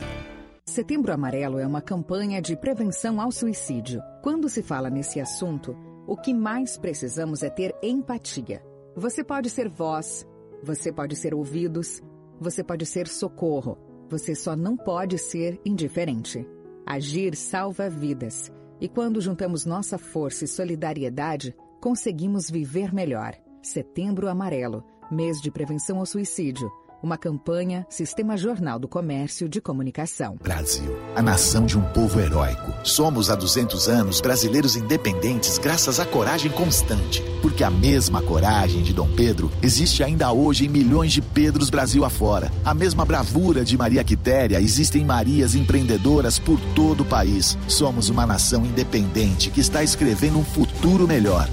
Setembro 0.70 1.12
Amarelo 1.12 1.58
é 1.58 1.66
uma 1.66 1.82
campanha 1.82 2.40
de 2.40 2.54
prevenção 2.54 3.20
ao 3.20 3.32
suicídio. 3.32 4.00
Quando 4.22 4.48
se 4.48 4.62
fala 4.62 4.88
nesse 4.88 5.18
assunto, 5.18 5.76
o 6.06 6.16
que 6.16 6.32
mais 6.32 6.78
precisamos 6.78 7.42
é 7.42 7.50
ter 7.50 7.74
empatia. 7.82 8.62
Você 8.94 9.24
pode 9.24 9.50
ser 9.50 9.68
voz, 9.68 10.24
você 10.62 10.92
pode 10.92 11.16
ser 11.16 11.34
ouvidos, 11.34 12.00
você 12.40 12.62
pode 12.62 12.86
ser 12.86 13.08
socorro. 13.08 13.76
Você 14.08 14.32
só 14.32 14.54
não 14.54 14.76
pode 14.76 15.18
ser 15.18 15.60
indiferente. 15.66 16.46
Agir 16.86 17.34
salva 17.34 17.90
vidas. 17.90 18.52
E 18.80 18.88
quando 18.88 19.20
juntamos 19.20 19.66
nossa 19.66 19.98
força 19.98 20.44
e 20.44 20.48
solidariedade, 20.48 21.52
conseguimos 21.80 22.48
viver 22.48 22.94
melhor. 22.94 23.34
Setembro 23.60 24.28
Amarelo 24.28 24.84
mês 25.10 25.40
de 25.40 25.50
prevenção 25.50 25.98
ao 25.98 26.06
suicídio. 26.06 26.70
Uma 27.02 27.16
campanha 27.16 27.86
Sistema 27.88 28.36
Jornal 28.36 28.78
do 28.78 28.86
Comércio 28.86 29.48
de 29.48 29.58
Comunicação. 29.58 30.36
Brasil, 30.42 30.94
a 31.16 31.22
nação 31.22 31.64
de 31.64 31.78
um 31.78 31.82
povo 31.92 32.20
heróico. 32.20 32.74
Somos 32.84 33.30
há 33.30 33.34
200 33.34 33.88
anos 33.88 34.20
brasileiros 34.20 34.76
independentes 34.76 35.56
graças 35.56 35.98
à 35.98 36.04
coragem 36.04 36.50
constante. 36.50 37.22
Porque 37.40 37.64
a 37.64 37.70
mesma 37.70 38.20
coragem 38.20 38.82
de 38.82 38.92
Dom 38.92 39.08
Pedro 39.16 39.50
existe 39.62 40.04
ainda 40.04 40.30
hoje 40.30 40.66
em 40.66 40.68
milhões 40.68 41.10
de 41.10 41.22
Pedros 41.22 41.70
Brasil 41.70 42.04
afora. 42.04 42.52
A 42.62 42.74
mesma 42.74 43.06
bravura 43.06 43.64
de 43.64 43.78
Maria 43.78 44.04
Quitéria 44.04 44.60
existe 44.60 44.98
em 44.98 45.04
Marias 45.04 45.54
empreendedoras 45.54 46.38
por 46.38 46.60
todo 46.74 47.00
o 47.00 47.06
país. 47.06 47.56
Somos 47.66 48.10
uma 48.10 48.26
nação 48.26 48.66
independente 48.66 49.50
que 49.50 49.60
está 49.60 49.82
escrevendo 49.82 50.38
um 50.38 50.44
futuro 50.44 51.08
melhor. 51.08 51.48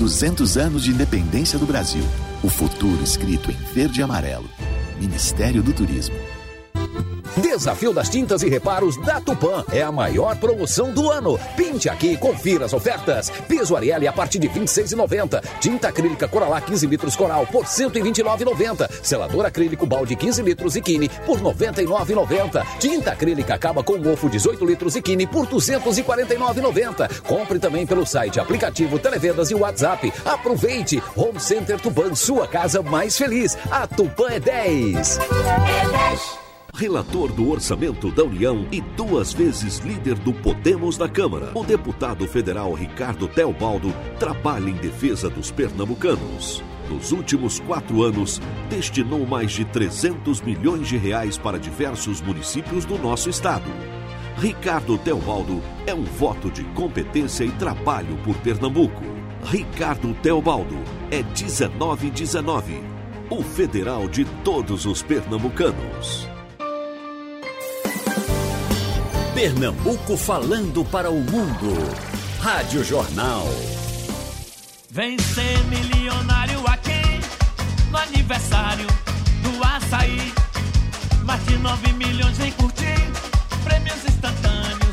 200 0.00 0.56
anos 0.56 0.82
de 0.82 0.90
independência 0.90 1.60
do 1.60 1.66
Brasil. 1.66 2.02
O 2.42 2.48
futuro 2.48 3.02
escrito 3.02 3.50
em 3.50 3.74
verde 3.74 4.00
e 4.00 4.02
amarelo. 4.02 4.48
Ministério 5.00 5.60
do 5.60 5.72
Turismo. 5.72 6.37
Desafio 7.40 7.92
das 7.92 8.08
tintas 8.08 8.42
e 8.42 8.48
reparos 8.48 8.96
da 8.96 9.20
Tupã. 9.20 9.64
É 9.70 9.82
a 9.82 9.92
maior 9.92 10.36
promoção 10.36 10.92
do 10.92 11.10
ano. 11.10 11.38
Pinte 11.56 11.88
aqui 11.88 12.12
e 12.12 12.16
confira 12.16 12.64
as 12.64 12.72
ofertas. 12.72 13.30
Piso 13.46 13.76
Ariel 13.76 14.08
a 14.08 14.12
partir 14.12 14.38
de 14.38 14.48
R$ 14.48 14.60
26,90. 14.60 15.42
Tinta 15.60 15.88
acrílica 15.88 16.26
Coralá 16.26 16.60
15 16.60 16.86
litros 16.86 17.14
Coral 17.14 17.46
por 17.46 17.62
R$ 17.62 17.68
129,90. 17.68 18.90
Selador 19.02 19.46
acrílico 19.46 19.86
balde 19.86 20.16
15 20.16 20.42
litros 20.42 20.76
e 20.76 20.80
Kine 20.80 21.08
por 21.26 21.38
R$ 21.38 21.44
99,90. 21.44 22.66
Tinta 22.78 23.12
acrílica 23.12 23.54
acaba 23.54 23.84
com 23.84 23.98
mofo 23.98 24.28
18 24.28 24.64
litros 24.64 24.96
e 24.96 25.02
Kine 25.02 25.26
por 25.26 25.46
R$ 25.46 25.52
249,90. 25.54 27.22
Compre 27.22 27.58
também 27.58 27.86
pelo 27.86 28.04
site, 28.04 28.40
aplicativo, 28.40 28.98
televendas 28.98 29.50
e 29.50 29.54
WhatsApp. 29.54 30.12
Aproveite. 30.24 31.02
Home 31.14 31.38
Center 31.38 31.80
Tupã, 31.80 32.14
sua 32.14 32.48
casa 32.48 32.82
mais 32.82 33.16
feliz. 33.16 33.56
A 33.70 33.86
Tupã 33.86 34.28
é 34.30 34.40
10. 34.40 35.18
É 35.18 36.10
10 36.10 36.47
relator 36.78 37.32
do 37.32 37.50
orçamento 37.50 38.08
da 38.12 38.22
União 38.22 38.64
e 38.70 38.80
duas 38.80 39.32
vezes 39.32 39.78
líder 39.78 40.14
do 40.14 40.32
Podemos 40.32 40.96
na 40.96 41.08
Câmara. 41.08 41.50
O 41.52 41.64
deputado 41.64 42.24
federal 42.28 42.72
Ricardo 42.72 43.26
Teobaldo 43.26 43.92
trabalha 44.20 44.70
em 44.70 44.74
defesa 44.74 45.28
dos 45.28 45.50
pernambucanos. 45.50 46.62
Nos 46.88 47.10
últimos 47.10 47.58
quatro 47.58 48.04
anos, 48.04 48.40
destinou 48.70 49.26
mais 49.26 49.50
de 49.50 49.64
300 49.64 50.40
milhões 50.40 50.86
de 50.86 50.96
reais 50.96 51.36
para 51.36 51.58
diversos 51.58 52.20
municípios 52.20 52.84
do 52.84 52.96
nosso 52.96 53.28
estado. 53.28 53.68
Ricardo 54.36 54.96
Teobaldo 54.98 55.60
é 55.84 55.92
um 55.92 56.04
voto 56.04 56.48
de 56.48 56.62
competência 56.62 57.42
e 57.42 57.50
trabalho 57.50 58.16
por 58.18 58.36
Pernambuco. 58.36 59.02
Ricardo 59.42 60.14
Teobaldo 60.22 60.76
é 61.10 61.24
1919, 61.24 62.80
o 63.30 63.42
federal 63.42 64.06
de 64.08 64.24
todos 64.44 64.86
os 64.86 65.02
pernambucanos. 65.02 66.37
Pernambuco 69.38 70.16
falando 70.16 70.84
para 70.84 71.08
o 71.12 71.20
mundo. 71.20 71.72
Rádio 72.40 72.82
Jornal. 72.82 73.46
Vem 74.90 75.16
ser 75.16 75.62
milionário 75.66 76.58
aqui 76.66 77.20
no 77.88 77.98
aniversário 77.98 78.88
do 79.44 79.64
açaí. 79.64 80.34
Mais 81.24 81.46
de 81.46 81.56
9 81.56 81.92
milhões 81.92 82.40
em 82.40 82.50
curtir 82.50 82.98
prêmios 83.62 84.04
instantâneos 84.08 84.87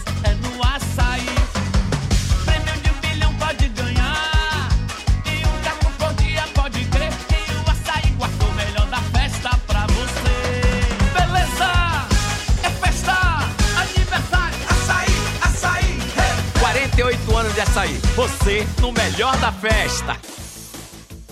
açaí. 17.76 17.94
Você 18.16 18.66
no 18.82 18.94
melhor 18.94 19.38
da 19.40 19.52
festa. 19.52 20.18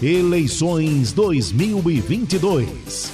Eleições 0.01 1.13
2022. 1.13 3.13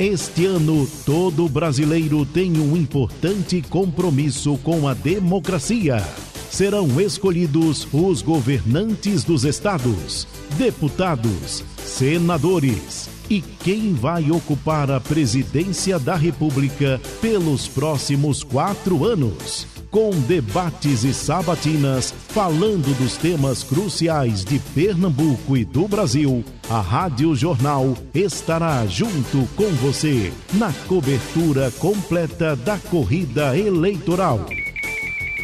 Este 0.00 0.46
ano, 0.46 0.88
todo 1.04 1.46
brasileiro 1.48 2.24
tem 2.24 2.58
um 2.58 2.74
importante 2.74 3.60
compromisso 3.68 4.56
com 4.58 4.88
a 4.88 4.94
democracia. 4.94 6.02
Serão 6.50 7.00
escolhidos 7.00 7.86
os 7.92 8.22
governantes 8.22 9.24
dos 9.24 9.44
estados, 9.44 10.26
deputados, 10.56 11.62
senadores 11.84 13.10
e 13.28 13.40
quem 13.40 13.94
vai 13.94 14.30
ocupar 14.30 14.90
a 14.90 15.00
presidência 15.00 15.98
da 15.98 16.16
República 16.16 17.00
pelos 17.20 17.68
próximos 17.68 18.42
quatro 18.42 19.04
anos 19.04 19.71
com 19.92 20.10
debates 20.22 21.04
e 21.04 21.12
sabatinas 21.12 22.14
falando 22.28 22.96
dos 22.96 23.18
temas 23.18 23.62
cruciais 23.62 24.42
de 24.42 24.58
Pernambuco 24.58 25.54
e 25.54 25.66
do 25.66 25.86
Brasil, 25.86 26.42
a 26.68 26.80
Rádio 26.80 27.36
Jornal 27.36 27.94
estará 28.14 28.86
junto 28.86 29.46
com 29.54 29.68
você 29.74 30.32
na 30.54 30.72
cobertura 30.88 31.70
completa 31.72 32.56
da 32.56 32.78
corrida 32.78 33.56
eleitoral. 33.56 34.46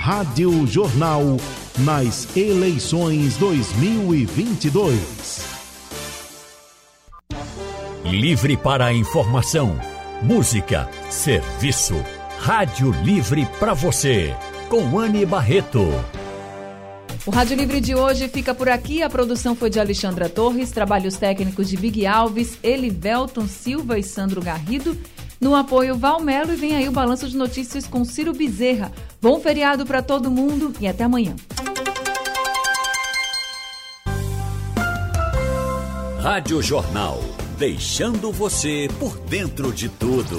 Rádio 0.01 0.67
Jornal 0.67 1.37
nas 1.81 2.35
eleições 2.35 3.37
2022. 3.37 5.47
Livre 8.05 8.57
para 8.57 8.87
a 8.87 8.95
informação, 8.95 9.79
música, 10.23 10.89
serviço. 11.11 12.18
Rádio 12.41 12.93
Livre 13.03 13.47
para 13.59 13.75
você, 13.75 14.35
com 14.71 14.99
Anne 14.99 15.27
Barreto. 15.27 15.83
O 17.27 17.31
Rádio 17.31 17.57
Livre 17.57 17.79
de 17.79 17.95
hoje 17.95 18.27
fica 18.29 18.55
por 18.55 18.71
aqui. 18.71 19.03
A 19.03 19.11
produção 19.11 19.55
foi 19.55 19.69
de 19.69 19.79
Alexandra 19.79 20.31
Torres, 20.31 20.71
trabalhos 20.71 21.17
técnicos 21.17 21.69
de 21.69 21.77
Big 21.77 22.07
Alves, 22.07 22.57
Elivelton 22.63 23.47
Silva 23.47 23.99
e 23.99 24.03
Sandro 24.03 24.41
Garrido. 24.41 24.97
No 25.39 25.55
apoio 25.55 25.97
Valmelo 25.97 26.55
e 26.55 26.57
vem 26.57 26.75
aí 26.75 26.89
o 26.89 26.93
balanço 26.93 27.29
de 27.29 27.37
notícias 27.37 27.87
com 27.87 28.05
Ciro 28.05 28.33
Bezerra. 28.33 28.91
Bom 29.21 29.39
feriado 29.41 29.85
para 29.85 30.01
todo 30.01 30.31
mundo 30.31 30.73
e 30.81 30.89
até 30.89 31.05
amanhã. 31.05 31.37
Rádio 36.21 36.63
Jornal, 36.63 37.21
deixando 37.59 38.33
você 38.33 38.89
por 38.99 39.19
dentro 39.19 39.71
de 39.73 39.89
tudo. 39.89 40.39